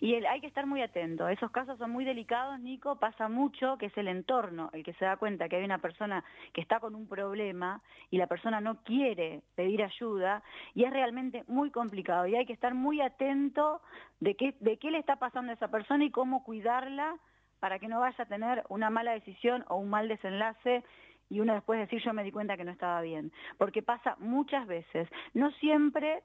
Y 0.00 0.14
hay 0.14 0.40
que 0.40 0.46
estar 0.46 0.66
muy 0.66 0.82
atento. 0.82 1.28
Esos 1.28 1.50
casos 1.50 1.78
son 1.78 1.90
muy 1.90 2.04
delicados, 2.04 2.58
Nico. 2.60 2.96
Pasa 2.96 3.28
mucho 3.28 3.78
que 3.78 3.86
es 3.86 3.96
el 3.96 4.08
entorno 4.08 4.70
el 4.72 4.82
que 4.84 4.92
se 4.94 5.04
da 5.04 5.16
cuenta 5.16 5.48
que 5.48 5.56
hay 5.56 5.64
una 5.64 5.78
persona 5.78 6.24
que 6.52 6.60
está 6.60 6.80
con 6.80 6.94
un 6.94 7.06
problema 7.06 7.80
y 8.10 8.18
la 8.18 8.26
persona 8.26 8.60
no 8.60 8.82
quiere 8.82 9.42
pedir 9.54 9.82
ayuda 9.82 10.42
y 10.74 10.84
es 10.84 10.92
realmente 10.92 11.44
muy 11.48 11.70
complicado. 11.70 12.26
Y 12.26 12.36
hay 12.36 12.46
que 12.46 12.52
estar 12.52 12.74
muy 12.74 13.00
atento 13.00 13.80
de 14.20 14.34
qué, 14.34 14.54
de 14.60 14.76
qué 14.78 14.90
le 14.90 14.98
está 14.98 15.16
pasando 15.16 15.52
a 15.52 15.54
esa 15.54 15.68
persona 15.68 16.04
y 16.04 16.10
cómo 16.10 16.44
cuidarla 16.44 17.16
para 17.60 17.78
que 17.78 17.88
no 17.88 18.00
vaya 18.00 18.24
a 18.24 18.26
tener 18.26 18.64
una 18.68 18.90
mala 18.90 19.12
decisión 19.12 19.64
o 19.68 19.76
un 19.76 19.88
mal 19.88 20.08
desenlace 20.08 20.82
y 21.30 21.40
uno 21.40 21.54
después 21.54 21.80
decir 21.80 22.02
yo 22.04 22.12
me 22.12 22.24
di 22.24 22.30
cuenta 22.30 22.56
que 22.56 22.64
no 22.64 22.72
estaba 22.72 23.00
bien. 23.00 23.32
Porque 23.56 23.82
pasa 23.82 24.16
muchas 24.18 24.66
veces. 24.66 25.08
No 25.32 25.50
siempre 25.52 26.22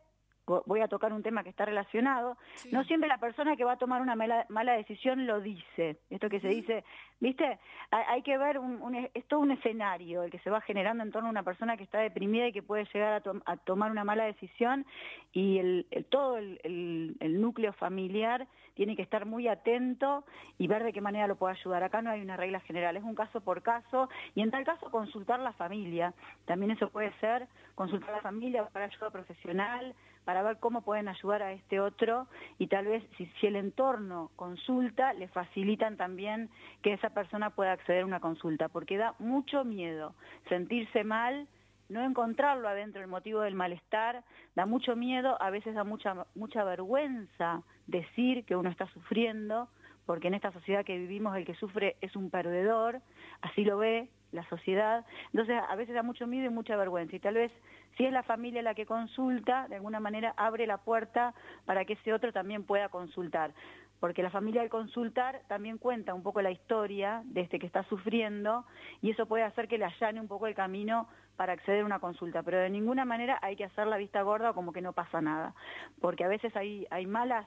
voy 0.66 0.82
a 0.82 0.88
tocar 0.88 1.12
un 1.14 1.24
tema 1.24 1.44
que 1.44 1.50
está 1.50 1.66
relacionado, 1.66 2.38
no 2.72 2.84
siempre 2.86 3.10
la 3.10 3.18
persona 3.18 3.56
que 3.56 3.66
va 3.66 3.74
a 3.74 3.78
tomar 3.78 4.02
una 4.02 4.16
mala, 4.16 4.74
decisión 4.74 5.28
lo 5.28 5.42
dice. 5.42 5.98
Esto 6.10 6.30
que 6.30 6.40
se 6.40 6.48
dice, 6.48 6.84
¿viste? 7.20 7.60
Hay, 7.92 8.22
que 8.22 8.38
ver, 8.38 8.58
un, 8.58 9.10
es 9.14 9.26
todo 9.28 9.42
un 9.42 9.52
escenario 9.52 10.24
el 10.24 10.32
que 10.32 10.40
se 10.40 10.50
va 10.50 10.62
generando 10.62 11.04
en 11.04 11.12
torno 11.12 11.28
a 11.28 11.32
una 11.32 11.44
persona 11.44 11.76
que 11.76 11.84
está 11.84 12.00
deprimida 12.00 12.48
y 12.48 12.54
que 12.54 12.64
puede 12.64 12.86
llegar 12.94 13.22
a, 13.46 13.58
tomar 13.58 13.92
una 13.92 14.04
mala 14.04 14.26
decisión 14.26 14.86
y 15.34 15.60
el, 15.60 15.86
todo 16.10 16.38
el, 16.38 17.18
núcleo 17.20 17.74
familiar 17.74 18.48
tiene 18.74 18.96
que 18.96 19.02
estar 19.02 19.26
muy 19.26 19.48
atento 19.48 20.24
y 20.58 20.68
ver 20.68 20.84
de 20.84 20.94
qué 20.94 21.02
manera 21.02 21.28
lo 21.28 21.36
puede 21.36 21.56
ayudar. 21.56 21.84
Acá 21.84 22.02
no 22.02 22.12
hay 22.12 22.22
una 22.22 22.38
regla 22.38 22.60
general, 22.62 22.96
es 22.96 23.04
un 23.04 23.16
caso 23.16 23.42
por 23.42 23.62
caso 23.64 24.10
y 24.36 24.42
en 24.42 24.52
tal 24.52 24.64
caso 24.64 24.90
consultar 24.92 25.40
la 25.40 25.54
familia. 25.54 26.14
También 26.46 26.72
eso 26.72 26.90
puede 26.90 27.12
ser 27.20 27.48
consultar 27.76 28.12
la 28.12 28.22
familia, 28.22 28.62
buscar 28.62 28.84
ayuda 28.84 29.10
profesional, 29.10 29.96
para 30.28 30.44
ver 30.44 30.58
cómo 30.58 30.82
pueden 30.82 31.08
ayudar 31.08 31.42
a 31.42 31.54
este 31.54 31.80
otro 31.80 32.28
y 32.58 32.68
tal 32.68 32.86
vez 32.86 33.02
si, 33.16 33.48
el 33.48 33.56
entorno 33.56 34.30
consulta, 34.36 35.14
le 35.14 35.30
facilitan 35.30 35.96
también 35.96 36.50
que 36.82 36.92
esa 36.92 37.12
persona 37.12 37.52
pueda 37.52 37.72
acceder 37.72 38.02
a 38.04 38.06
una 38.06 38.20
consulta, 38.20 38.68
porque 38.68 38.98
da 38.98 39.16
mucho 39.20 39.64
miedo 39.64 40.16
sentirse 40.50 41.06
mal, 41.06 41.48
no 41.88 42.04
encontrarlo 42.04 42.68
adentro 42.68 43.02
el 43.02 43.08
motivo 43.08 43.40
del 43.40 43.56
malestar, 43.56 44.22
da 44.54 44.66
mucho 44.66 44.98
miedo, 44.98 45.42
a 45.42 45.50
veces 45.50 45.76
da 45.76 45.86
mucha, 45.86 46.26
mucha 46.36 46.66
vergüenza 46.66 47.64
decir 47.86 48.44
que 48.44 48.58
uno 48.58 48.70
está 48.70 48.86
sufriendo, 48.88 49.70
porque 50.08 50.30
en 50.30 50.34
esta 50.34 50.52
sociedad 50.54 50.86
que 50.86 50.98
vivimos 50.98 51.36
el 51.36 51.46
que 51.46 51.54
sufre 51.56 51.98
es 52.02 52.16
un 52.16 52.32
perdedor, 52.32 53.02
así 53.42 53.66
lo 53.66 53.78
ve 53.78 54.10
la 54.32 54.48
sociedad. 54.50 55.06
Entonces, 55.34 55.62
a 55.70 55.76
veces 55.76 55.94
da 55.94 56.02
mucho 56.02 56.26
miedo 56.28 56.46
y 56.46 56.50
mucha 56.50 56.78
vergüenza. 56.78 57.18
Y 57.18 57.20
tal 57.20 57.36
vez, 57.36 57.52
si 57.98 58.06
es 58.06 58.14
la 58.14 58.24
familia 58.24 58.62
la 58.62 58.74
que 58.74 58.86
consulta, 58.86 59.68
de 59.68 59.76
alguna 59.76 60.00
manera 60.00 60.34
abre 60.38 60.66
la 60.66 60.78
puerta 60.78 61.34
para 61.66 61.84
que 61.84 61.94
ese 61.94 62.14
otro 62.14 62.32
también 62.32 62.64
pueda 62.64 62.88
consultar. 62.88 63.54
Porque 64.00 64.24
la 64.24 64.30
familia 64.30 64.62
al 64.62 64.70
consultar 64.70 65.42
también 65.48 65.78
cuenta 65.78 66.14
un 66.14 66.24
poco 66.24 66.42
la 66.42 66.52
historia 66.52 67.24
de 67.26 67.42
este 67.42 67.60
que 67.60 67.66
está 67.66 67.84
sufriendo 67.84 68.64
y 69.02 69.10
eso 69.10 69.26
puede 69.26 69.44
hacer 69.44 69.68
que 69.68 69.78
le 69.78 69.86
allane 69.86 70.22
un 70.22 70.28
poco 70.28 70.48
el 70.48 70.56
camino 70.56 71.10
para 71.36 71.54
acceder 71.54 71.82
a 71.82 71.86
una 71.86 72.00
consulta. 72.00 72.44
Pero 72.44 72.60
de 72.60 72.70
ninguna 72.70 73.04
manera 73.04 73.40
hay 73.42 73.58
que 73.58 73.66
hacer 73.66 73.88
la 73.88 73.98
vista 73.98 74.22
gorda 74.22 74.54
como 74.54 74.72
que 74.72 74.82
no 74.82 74.94
pasa 74.94 75.20
nada. 75.20 75.54
Porque 76.00 76.24
a 76.24 76.30
veces 76.30 76.56
hay 76.56 77.06
malas 77.08 77.46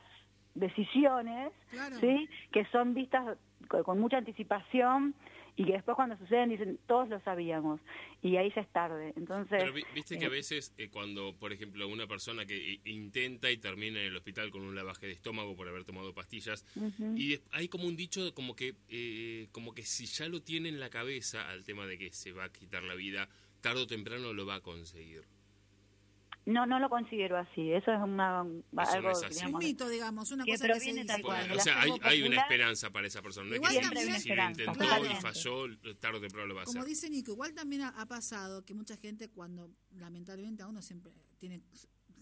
decisiones, 0.55 1.53
¿sí? 2.01 2.29
Que 2.53 2.65
son 2.67 2.95
vistas 2.95 3.39
con 3.85 4.01
mucha 4.01 4.19
anticipación 4.19 5.15
y 5.57 5.65
que 5.65 5.73
después 5.73 5.95
cuando 5.95 6.17
suceden 6.17 6.49
dicen 6.49 6.79
todos 6.87 7.09
lo 7.09 7.21
sabíamos 7.21 7.81
y 8.23 8.37
ahí 8.37 8.51
ya 8.55 8.63
es 8.63 8.69
tarde. 8.69 9.13
Entonces 9.17 9.59
pero 9.63 9.73
viste 9.73 10.19
que 10.19 10.25
a 10.25 10.29
eh, 10.29 10.31
veces 10.31 10.73
eh, 10.79 10.89
cuando 10.91 11.35
por 11.35 11.53
ejemplo 11.53 11.87
una 11.89 12.07
persona 12.07 12.47
que 12.47 12.81
intenta 12.85 13.51
y 13.51 13.59
termina 13.59 14.01
en 14.01 14.07
el 14.07 14.17
hospital 14.17 14.51
con 14.51 14.63
un 14.63 14.75
lavaje 14.75 15.07
de 15.07 15.13
estómago 15.13 15.57
por 15.57 15.69
haber 15.69 15.85
tomado 15.85 16.15
pastillas 16.15 16.65
y 17.15 17.39
hay 17.53 17.69
como 17.69 17.87
un 17.87 17.97
dicho 17.97 18.33
como 18.35 18.57
que 18.57 18.75
eh, 18.89 19.49
como 19.53 19.75
que 19.75 19.83
si 19.83 20.07
ya 20.07 20.29
lo 20.29 20.41
tiene 20.43 20.69
en 20.69 20.81
la 20.81 20.89
cabeza 20.89 21.49
al 21.51 21.65
tema 21.65 21.87
de 21.87 21.99
que 21.99 22.13
se 22.13 22.33
va 22.33 22.45
a 22.45 22.53
quitar 22.53 22.83
la 22.83 22.95
vida 22.95 23.29
tarde 23.61 23.83
o 23.83 23.87
temprano 23.87 24.33
lo 24.33 24.47
va 24.47 24.57
a 24.57 24.61
conseguir 24.61 25.25
no, 26.51 26.67
no 26.67 26.79
lo 26.79 26.89
considero 26.89 27.39
así. 27.39 27.73
Eso 27.73 27.93
es 27.93 28.01
una, 28.01 28.41
algo, 28.41 29.13
un 29.47 29.59
mito, 29.59 29.89
digamos, 29.89 30.31
una 30.31 30.45
cosa 30.45 30.69
que 30.69 30.81
se 30.81 31.05
tal 31.05 31.23
cual. 31.23 31.51
O 31.53 31.61
sea, 31.61 31.81
hay, 31.81 31.93
hay, 32.03 32.23
una 32.23 32.41
esperanza 32.41 32.91
para 32.91 33.07
esa 33.07 33.23
persona. 33.23 33.49
No 33.49 33.57
igual 33.57 33.77
es 33.77 33.91
que 33.91 34.21
si, 34.21 34.29
lo 34.29 34.45
intentó 34.45 34.85
y 35.05 35.21
falló, 35.21 35.67
tarde 35.99 36.19
o 36.19 36.21
temprano 36.21 36.47
lo 36.47 36.55
va 36.55 36.63
a 36.63 36.65
hacer. 36.65 36.75
Como 36.75 36.85
dice 36.85 37.09
Nico, 37.09 37.33
igual 37.33 37.55
también 37.55 37.83
ha, 37.83 38.07
pasado 38.07 38.65
que 38.65 38.75
mucha 38.75 38.97
gente 38.97 39.31
cuando, 39.31 39.71
lamentablemente, 39.93 40.63
a 40.63 40.67
uno 40.67 40.83
siempre 40.83 41.13
tiene 41.39 41.63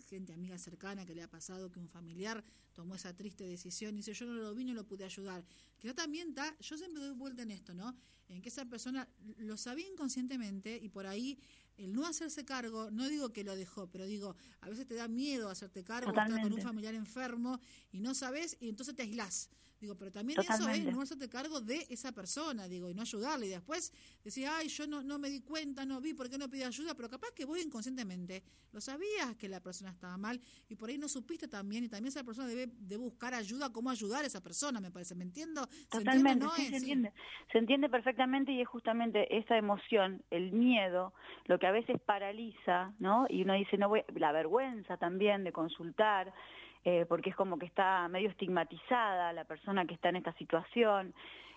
gente 0.08 0.32
amiga 0.32 0.56
cercana 0.58 1.04
que 1.04 1.14
le 1.14 1.22
ha 1.22 1.28
pasado 1.28 1.70
que 1.70 1.78
un 1.78 1.88
familiar 1.88 2.42
tomó 2.72 2.94
esa 2.94 3.14
triste 3.14 3.44
decisión 3.44 3.94
y 3.94 3.96
dice 3.98 4.14
yo 4.14 4.24
no 4.24 4.32
lo 4.32 4.54
vi 4.54 4.64
no 4.64 4.72
lo 4.72 4.84
pude 4.84 5.04
ayudar 5.04 5.44
que 5.78 5.88
yo 5.88 5.94
también 5.94 6.28
está 6.30 6.56
yo 6.60 6.78
siempre 6.78 7.02
doy 7.02 7.14
vuelta 7.14 7.42
en 7.42 7.50
esto 7.50 7.74
no 7.74 7.94
en 8.28 8.40
que 8.40 8.48
esa 8.48 8.64
persona 8.64 9.06
lo 9.38 9.58
sabía 9.58 9.86
inconscientemente 9.86 10.78
y 10.80 10.88
por 10.88 11.06
ahí 11.06 11.38
el 11.78 11.94
no 11.94 12.06
hacerse 12.06 12.44
cargo, 12.44 12.90
no 12.90 13.08
digo 13.08 13.30
que 13.30 13.44
lo 13.44 13.56
dejó, 13.56 13.86
pero 13.88 14.04
digo, 14.04 14.36
a 14.60 14.68
veces 14.68 14.86
te 14.86 14.94
da 14.94 15.08
miedo 15.08 15.48
hacerte 15.48 15.84
cargo, 15.84 16.10
estar 16.10 16.28
con 16.42 16.52
un 16.52 16.60
familiar 16.60 16.94
enfermo 16.94 17.60
y 17.92 18.00
no 18.00 18.14
sabes 18.14 18.56
y 18.60 18.68
entonces 18.68 18.94
te 18.94 19.02
aislás. 19.02 19.48
Digo, 19.80 19.94
pero 19.94 20.10
también 20.10 20.40
eso 20.40 20.68
es 20.68 20.84
no 20.84 21.02
hacerte 21.02 21.28
cargo 21.28 21.60
de 21.60 21.86
esa 21.88 22.10
persona, 22.12 22.66
digo, 22.66 22.90
y 22.90 22.94
no 22.94 23.02
ayudarle. 23.02 23.46
Y 23.46 23.50
después 23.50 23.92
decía, 24.24 24.56
ay, 24.56 24.68
yo 24.68 24.86
no, 24.86 25.02
no 25.02 25.18
me 25.18 25.30
di 25.30 25.40
cuenta, 25.40 25.84
no 25.84 26.00
vi, 26.00 26.14
¿por 26.14 26.28
qué 26.28 26.36
no 26.36 26.48
pedí 26.48 26.64
ayuda? 26.64 26.94
Pero 26.94 27.08
capaz 27.08 27.30
que 27.34 27.44
vos 27.44 27.58
inconscientemente 27.62 28.42
lo 28.72 28.80
sabías 28.80 29.36
que 29.36 29.48
la 29.48 29.60
persona 29.60 29.90
estaba 29.90 30.16
mal 30.16 30.40
y 30.68 30.74
por 30.74 30.88
ahí 30.88 30.98
no 30.98 31.08
supiste 31.08 31.46
también. 31.46 31.84
Y 31.84 31.88
también 31.88 32.08
esa 32.08 32.24
persona 32.24 32.48
debe 32.48 32.66
de 32.66 32.96
buscar 32.96 33.34
ayuda, 33.34 33.72
cómo 33.72 33.90
ayudar 33.90 34.24
a 34.24 34.26
esa 34.26 34.42
persona, 34.42 34.80
me 34.80 34.90
parece. 34.90 35.14
¿Me 35.14 35.24
entiendo? 35.24 35.66
Totalmente, 35.88 36.46
se 36.56 36.76
entiende. 36.76 37.12
Se 37.52 37.58
entiende 37.58 37.88
perfectamente 37.88 38.52
y 38.52 38.60
es 38.60 38.68
justamente 38.68 39.36
esa 39.36 39.56
emoción, 39.56 40.22
el 40.30 40.52
miedo, 40.52 41.14
lo 41.46 41.58
que 41.58 41.66
a 41.66 41.72
veces 41.72 42.00
paraliza, 42.04 42.92
¿no? 42.98 43.26
Y 43.28 43.42
uno 43.42 43.54
dice, 43.54 43.78
no 43.78 43.88
voy, 43.88 44.02
la 44.14 44.32
vergüenza 44.32 44.96
también 44.96 45.44
de 45.44 45.52
consultar. 45.52 46.32
Eh, 46.84 47.06
porque 47.08 47.30
es 47.30 47.36
como 47.36 47.58
que 47.58 47.66
está 47.66 48.08
medio 48.08 48.30
estigmatizada 48.30 49.32
la 49.32 49.44
persona 49.44 49.84
que 49.84 49.94
está 49.94 50.08
en 50.10 50.16
esta 50.16 50.32
situación, 50.34 51.12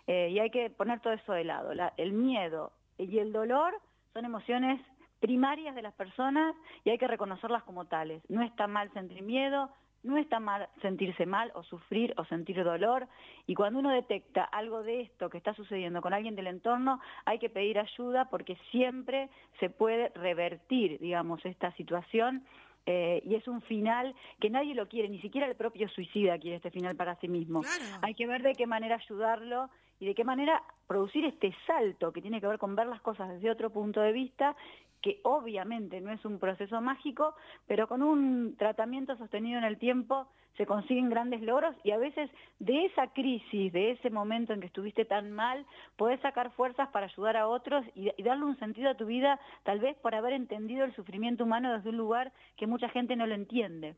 eh, 0.07 0.29
y 0.29 0.39
hay 0.39 0.49
que 0.49 0.69
poner 0.69 0.99
todo 0.99 1.13
eso 1.13 1.33
de 1.33 1.43
lado. 1.43 1.71
el 1.97 2.13
miedo 2.13 2.71
y 2.97 3.19
el 3.19 3.31
dolor 3.31 3.73
son 4.13 4.25
emociones 4.25 4.81
primarias 5.19 5.75
de 5.75 5.81
las 5.81 5.93
personas 5.93 6.55
y 6.83 6.89
hay 6.89 6.97
que 6.97 7.07
reconocerlas 7.07 7.63
como 7.63 7.85
tales. 7.85 8.23
No 8.29 8.41
está 8.41 8.67
mal 8.67 8.91
sentir 8.93 9.21
miedo, 9.21 9.69
no 10.03 10.17
está 10.17 10.39
mal 10.39 10.67
sentirse 10.81 11.25
mal 11.25 11.51
o 11.53 11.63
sufrir 11.63 12.13
o 12.17 12.25
sentir 12.25 12.63
dolor 12.63 13.07
y 13.45 13.53
cuando 13.53 13.79
uno 13.79 13.91
detecta 13.91 14.43
algo 14.43 14.81
de 14.81 15.01
esto 15.01 15.29
que 15.29 15.37
está 15.37 15.53
sucediendo 15.53 16.01
con 16.01 16.13
alguien 16.13 16.35
del 16.35 16.47
entorno 16.47 16.99
hay 17.25 17.37
que 17.37 17.49
pedir 17.49 17.77
ayuda 17.77 18.25
porque 18.25 18.57
siempre 18.71 19.29
se 19.59 19.69
puede 19.69 20.09
revertir, 20.09 20.99
digamos, 20.99 21.45
esta 21.45 21.71
situación 21.73 22.43
eh, 22.85 23.21
y 23.25 23.35
es 23.35 23.47
un 23.47 23.61
final 23.61 24.15
que 24.39 24.49
nadie 24.49 24.73
lo 24.73 24.87
quiere, 24.87 25.09
ni 25.09 25.19
siquiera 25.21 25.47
el 25.47 25.55
propio 25.55 25.87
suicida 25.89 26.39
quiere 26.39 26.57
este 26.57 26.71
final 26.71 26.95
para 26.95 27.15
sí 27.17 27.27
mismo. 27.27 27.61
Hay 28.01 28.15
que 28.15 28.27
ver 28.27 28.41
de 28.41 28.53
qué 28.53 28.65
manera 28.65 28.95
ayudarlo 28.95 29.69
y 29.99 30.07
de 30.07 30.15
qué 30.15 30.23
manera 30.23 30.63
producir 30.87 31.25
este 31.25 31.53
salto 31.67 32.11
que 32.11 32.21
tiene 32.21 32.41
que 32.41 32.47
ver 32.47 32.57
con 32.57 32.75
ver 32.75 32.87
las 32.87 33.01
cosas 33.01 33.29
desde 33.29 33.51
otro 33.51 33.69
punto 33.69 34.01
de 34.01 34.11
vista 34.11 34.55
que 35.01 35.19
obviamente 35.23 35.99
no 36.01 36.11
es 36.11 36.23
un 36.25 36.39
proceso 36.39 36.79
mágico, 36.81 37.35
pero 37.67 37.87
con 37.87 38.03
un 38.03 38.55
tratamiento 38.57 39.17
sostenido 39.17 39.57
en 39.57 39.63
el 39.63 39.77
tiempo 39.77 40.27
se 40.57 40.65
consiguen 40.65 41.09
grandes 41.09 41.41
logros 41.41 41.75
y 41.83 41.91
a 41.91 41.97
veces 41.97 42.29
de 42.59 42.85
esa 42.85 43.07
crisis, 43.07 43.71
de 43.73 43.91
ese 43.91 44.09
momento 44.09 44.53
en 44.53 44.59
que 44.59 44.67
estuviste 44.67 45.05
tan 45.05 45.31
mal, 45.31 45.65
podés 45.95 46.19
sacar 46.21 46.51
fuerzas 46.51 46.89
para 46.89 47.07
ayudar 47.07 47.37
a 47.37 47.47
otros 47.47 47.85
y, 47.95 48.11
darle 48.21 48.45
un 48.45 48.59
sentido 48.59 48.89
a 48.91 48.95
tu 48.95 49.05
vida, 49.05 49.39
tal 49.63 49.79
vez 49.79 49.97
por 49.97 50.13
haber 50.13 50.33
entendido 50.33 50.85
el 50.85 50.95
sufrimiento 50.95 51.45
humano 51.45 51.73
desde 51.73 51.89
un 51.89 51.97
lugar 51.97 52.31
que 52.57 52.67
mucha 52.67 52.89
gente 52.89 53.15
no 53.15 53.25
lo 53.25 53.35
entiende. 53.35 53.95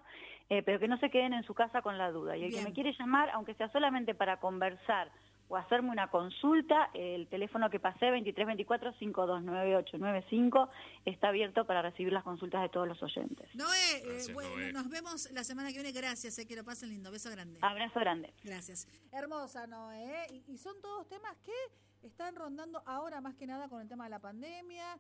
eh, 0.51 0.63
pero 0.63 0.79
que 0.79 0.89
no 0.89 0.99
se 0.99 1.09
queden 1.11 1.33
en 1.33 1.45
su 1.45 1.55
casa 1.55 1.81
con 1.81 1.97
la 1.97 2.13
duda. 2.13 2.37
Y 2.37 2.45
el 2.45 2.55
que 2.55 2.61
me 2.63 2.75
quiere 2.75 2.95
llamar, 2.99 3.31
aunque 3.31 3.55
sea 3.55 3.73
solamente 3.73 4.15
para 4.15 4.41
conversar, 4.41 5.11
o 5.49 5.57
hacerme 5.57 5.91
una 5.91 6.09
consulta, 6.09 6.91
el 6.95 7.29
teléfono 7.29 7.71
que 7.71 7.79
pasé, 7.79 8.07
2324-529895, 8.07 10.69
está 11.05 11.29
abierto 11.29 11.65
para 11.67 11.83
recibir 11.83 12.13
las 12.13 12.25
consultas 12.25 12.63
de 12.63 12.69
todos 12.69 12.89
los 12.89 13.01
oyentes. 13.03 13.49
Noé, 13.55 14.03
eh, 14.05 14.33
bueno, 14.33 14.73
nos 14.73 14.89
vemos 14.89 15.31
la 15.33 15.45
semana 15.45 15.69
que 15.69 15.75
viene. 15.75 15.93
Gracias, 15.93 16.39
eh, 16.39 16.47
que 16.47 16.57
lo 16.57 16.65
pasen 16.65 16.89
lindo. 16.91 17.11
Beso 17.11 17.31
grande. 17.31 17.59
Abrazo 17.63 18.01
grande. 18.01 18.35
Gracias. 18.43 18.89
Hermosa, 19.13 19.67
Noé. 19.67 20.27
Y, 20.31 20.45
y 20.53 20.59
son 20.59 20.79
todos 20.81 21.09
temas 21.09 21.37
que 21.39 21.53
están 22.03 22.37
rondando 22.37 22.83
ahora 22.87 23.21
más 23.21 23.35
que 23.37 23.47
nada 23.47 23.69
con 23.69 23.81
el 23.81 23.89
tema 23.89 24.05
de 24.05 24.11
la 24.11 24.21
pandemia 24.21 24.99